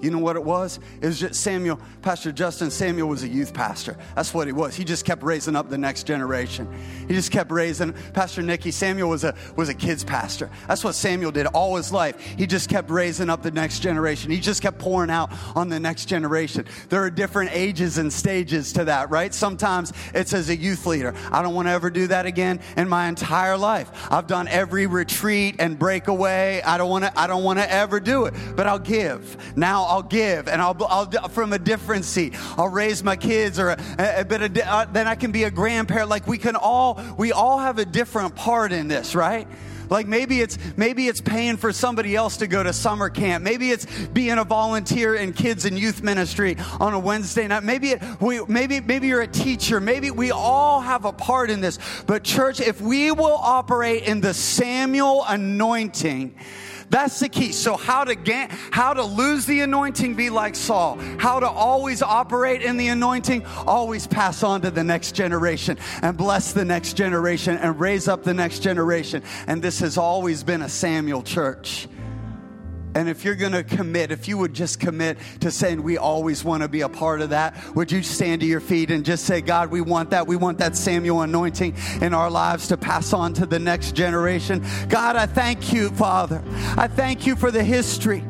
You 0.00 0.10
know 0.10 0.18
what 0.18 0.36
it 0.36 0.44
was? 0.44 0.78
It 1.00 1.06
was 1.06 1.20
just 1.20 1.34
Samuel, 1.34 1.78
Pastor 2.02 2.32
Justin 2.32 2.70
Samuel 2.70 3.08
was 3.08 3.22
a 3.22 3.28
youth 3.28 3.52
pastor. 3.52 3.96
That's 4.14 4.32
what 4.32 4.46
he 4.46 4.52
was. 4.52 4.74
He 4.74 4.84
just 4.84 5.04
kept 5.04 5.22
raising 5.22 5.56
up 5.56 5.68
the 5.68 5.78
next 5.78 6.04
generation. 6.04 6.68
He 7.06 7.14
just 7.14 7.30
kept 7.30 7.50
raising. 7.50 7.92
Pastor 8.14 8.42
Nikki 8.42 8.70
Samuel 8.70 9.10
was 9.10 9.24
a 9.24 9.34
was 9.56 9.68
a 9.68 9.74
kids 9.74 10.04
pastor. 10.04 10.50
That's 10.68 10.82
what 10.82 10.94
Samuel 10.94 11.32
did 11.32 11.46
all 11.46 11.76
his 11.76 11.92
life. 11.92 12.18
He 12.20 12.46
just 12.46 12.68
kept 12.68 12.90
raising 12.90 13.28
up 13.28 13.42
the 13.42 13.50
next 13.50 13.80
generation. 13.80 14.30
He 14.30 14.40
just 14.40 14.62
kept 14.62 14.78
pouring 14.78 15.10
out 15.10 15.30
on 15.54 15.68
the 15.68 15.78
next 15.78 16.06
generation. 16.06 16.66
There 16.88 17.02
are 17.02 17.10
different 17.10 17.50
ages 17.52 17.98
and 17.98 18.12
stages 18.12 18.72
to 18.74 18.84
that, 18.84 19.10
right? 19.10 19.34
Sometimes 19.34 19.92
it's 20.14 20.32
as 20.32 20.48
a 20.48 20.56
youth 20.56 20.86
leader. 20.86 21.14
I 21.30 21.42
don't 21.42 21.54
want 21.54 21.68
to 21.68 21.72
ever 21.72 21.90
do 21.90 22.06
that 22.06 22.26
again 22.26 22.60
in 22.76 22.88
my 22.88 23.08
entire 23.08 23.56
life. 23.56 23.90
I've 24.10 24.26
done 24.26 24.48
every 24.48 24.86
retreat 24.86 25.56
and 25.58 25.78
breakaway. 25.78 26.62
I 26.62 26.78
don't 26.78 26.90
want 26.90 27.04
to 27.04 27.18
I 27.18 27.26
don't 27.26 27.44
want 27.44 27.58
to 27.58 27.70
ever 27.70 28.00
do 28.00 28.24
it, 28.24 28.34
but 28.56 28.66
I'll 28.66 28.78
give. 28.78 29.36
Now 29.56 29.89
I'll 29.90 30.02
give 30.02 30.46
and 30.46 30.62
I'll, 30.62 30.76
I'll 30.88 31.28
from 31.28 31.52
a 31.52 31.58
different 31.58 32.04
seat. 32.04 32.34
I'll 32.56 32.68
raise 32.68 33.02
my 33.02 33.16
kids 33.16 33.58
or 33.58 33.70
a, 33.70 34.20
a 34.20 34.24
bit 34.24 34.40
of, 34.42 34.56
uh, 34.56 34.86
then 34.92 35.08
I 35.08 35.16
can 35.16 35.32
be 35.32 35.44
a 35.44 35.50
grandparent. 35.50 36.08
Like 36.08 36.28
we 36.28 36.38
can 36.38 36.54
all, 36.54 37.02
we 37.18 37.32
all 37.32 37.58
have 37.58 37.78
a 37.78 37.84
different 37.84 38.36
part 38.36 38.70
in 38.70 38.86
this, 38.86 39.16
right? 39.16 39.48
Like 39.90 40.06
maybe 40.06 40.40
it's 40.40 40.56
maybe 40.76 41.08
it's 41.08 41.20
paying 41.20 41.56
for 41.56 41.72
somebody 41.72 42.14
else 42.14 42.36
to 42.36 42.46
go 42.46 42.62
to 42.62 42.72
summer 42.72 43.10
camp. 43.10 43.42
Maybe 43.42 43.72
it's 43.72 43.86
being 44.08 44.38
a 44.38 44.44
volunteer 44.44 45.16
in 45.16 45.32
kids 45.32 45.64
and 45.64 45.76
youth 45.76 46.00
ministry 46.04 46.56
on 46.78 46.94
a 46.94 46.98
Wednesday 47.00 47.48
night. 47.48 47.64
Maybe 47.64 47.90
it, 47.90 48.02
we, 48.20 48.40
maybe 48.46 48.78
maybe 48.78 49.08
you're 49.08 49.22
a 49.22 49.26
teacher. 49.26 49.80
Maybe 49.80 50.12
we 50.12 50.30
all 50.30 50.80
have 50.80 51.04
a 51.04 51.12
part 51.12 51.50
in 51.50 51.60
this. 51.60 51.80
But 52.06 52.22
church, 52.22 52.60
if 52.60 52.80
we 52.80 53.10
will 53.10 53.36
operate 53.36 54.04
in 54.04 54.20
the 54.20 54.32
Samuel 54.32 55.24
anointing, 55.26 56.36
that's 56.90 57.20
the 57.20 57.28
key. 57.28 57.52
So 57.52 57.76
how 57.76 58.04
to 58.04 58.14
get, 58.14 58.50
how 58.50 58.92
to 58.92 59.02
lose 59.02 59.46
the 59.46 59.60
anointing, 59.60 60.16
be 60.16 60.28
like 60.28 60.56
Saul. 60.56 60.98
How 61.18 61.40
to 61.40 61.48
always 61.48 62.02
operate 62.02 62.62
in 62.62 62.76
the 62.76 62.88
anointing, 62.88 63.46
always 63.66 64.06
pass 64.06 64.42
on 64.42 64.60
to 64.62 64.70
the 64.70 64.84
next 64.84 65.12
generation 65.12 65.78
and 66.02 66.16
bless 66.16 66.52
the 66.52 66.64
next 66.64 66.94
generation 66.94 67.56
and 67.56 67.78
raise 67.78 68.08
up 68.08 68.24
the 68.24 68.34
next 68.34 68.58
generation. 68.58 69.22
And 69.46 69.62
this 69.62 69.78
has 69.80 69.96
always 69.96 70.42
been 70.42 70.62
a 70.62 70.68
Samuel 70.68 71.22
church. 71.22 71.88
And 72.94 73.08
if 73.08 73.24
you're 73.24 73.36
going 73.36 73.52
to 73.52 73.62
commit, 73.62 74.10
if 74.10 74.26
you 74.26 74.36
would 74.38 74.52
just 74.52 74.80
commit 74.80 75.18
to 75.40 75.50
saying 75.50 75.82
we 75.82 75.96
always 75.96 76.42
want 76.42 76.62
to 76.62 76.68
be 76.68 76.80
a 76.80 76.88
part 76.88 77.20
of 77.20 77.30
that, 77.30 77.54
would 77.74 77.92
you 77.92 78.02
stand 78.02 78.40
to 78.40 78.46
your 78.46 78.60
feet 78.60 78.90
and 78.90 79.04
just 79.04 79.24
say, 79.24 79.40
God, 79.40 79.70
we 79.70 79.80
want 79.80 80.10
that. 80.10 80.26
We 80.26 80.36
want 80.36 80.58
that 80.58 80.76
Samuel 80.76 81.22
anointing 81.22 81.76
in 82.00 82.14
our 82.14 82.30
lives 82.30 82.68
to 82.68 82.76
pass 82.76 83.12
on 83.12 83.32
to 83.34 83.46
the 83.46 83.58
next 83.58 83.92
generation. 83.92 84.64
God, 84.88 85.16
I 85.16 85.26
thank 85.26 85.72
you, 85.72 85.90
Father. 85.90 86.42
I 86.76 86.88
thank 86.88 87.26
you 87.26 87.36
for 87.36 87.50
the 87.50 87.62
history 87.62 88.24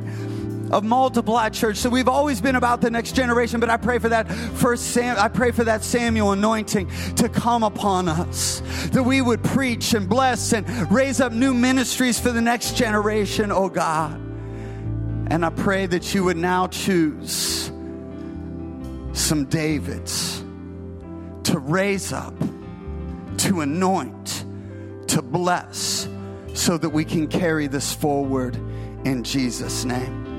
of 0.71 0.85
Multiply 0.85 1.49
Church. 1.49 1.79
So 1.79 1.91
we've 1.91 2.09
always 2.09 2.41
been 2.41 2.55
about 2.55 2.81
the 2.81 2.91
next 2.91 3.17
generation, 3.17 3.61
but 3.61 3.71
I 3.71 3.77
pray 3.77 3.99
for 3.99 4.11
that 4.11 4.31
first 4.31 4.93
Sam, 4.93 5.17
I 5.19 5.29
pray 5.29 5.51
for 5.51 5.65
that 5.65 5.83
Samuel 5.83 6.33
anointing 6.33 6.91
to 7.17 7.29
come 7.29 7.63
upon 7.63 8.09
us. 8.09 8.63
That 8.93 9.03
we 9.03 9.21
would 9.21 9.43
preach 9.43 9.95
and 9.95 10.09
bless 10.09 10.53
and 10.53 10.69
raise 10.93 11.21
up 11.21 11.33
new 11.33 11.55
ministries 11.55 12.21
for 12.21 12.31
the 12.31 12.41
next 12.41 12.77
generation, 12.77 13.51
oh 13.51 13.69
God. 13.69 14.30
And 15.31 15.45
I 15.45 15.51
pray 15.51 15.87
that 15.87 16.13
you 16.13 16.25
would 16.25 16.37
now 16.37 16.67
choose 16.67 17.71
some 19.13 19.45
Davids 19.45 20.43
to 21.45 21.59
raise 21.59 22.13
up, 22.13 22.35
to 23.39 23.61
anoint, 23.61 24.45
to 25.07 25.23
bless, 25.23 26.09
so 26.53 26.77
that 26.77 26.91
we 26.91 27.05
can 27.05 27.29
carry 27.29 27.69
this 27.69 27.95
forward 27.95 28.57
in 29.05 29.23
Jesus' 29.23 29.85
name. 29.85 30.30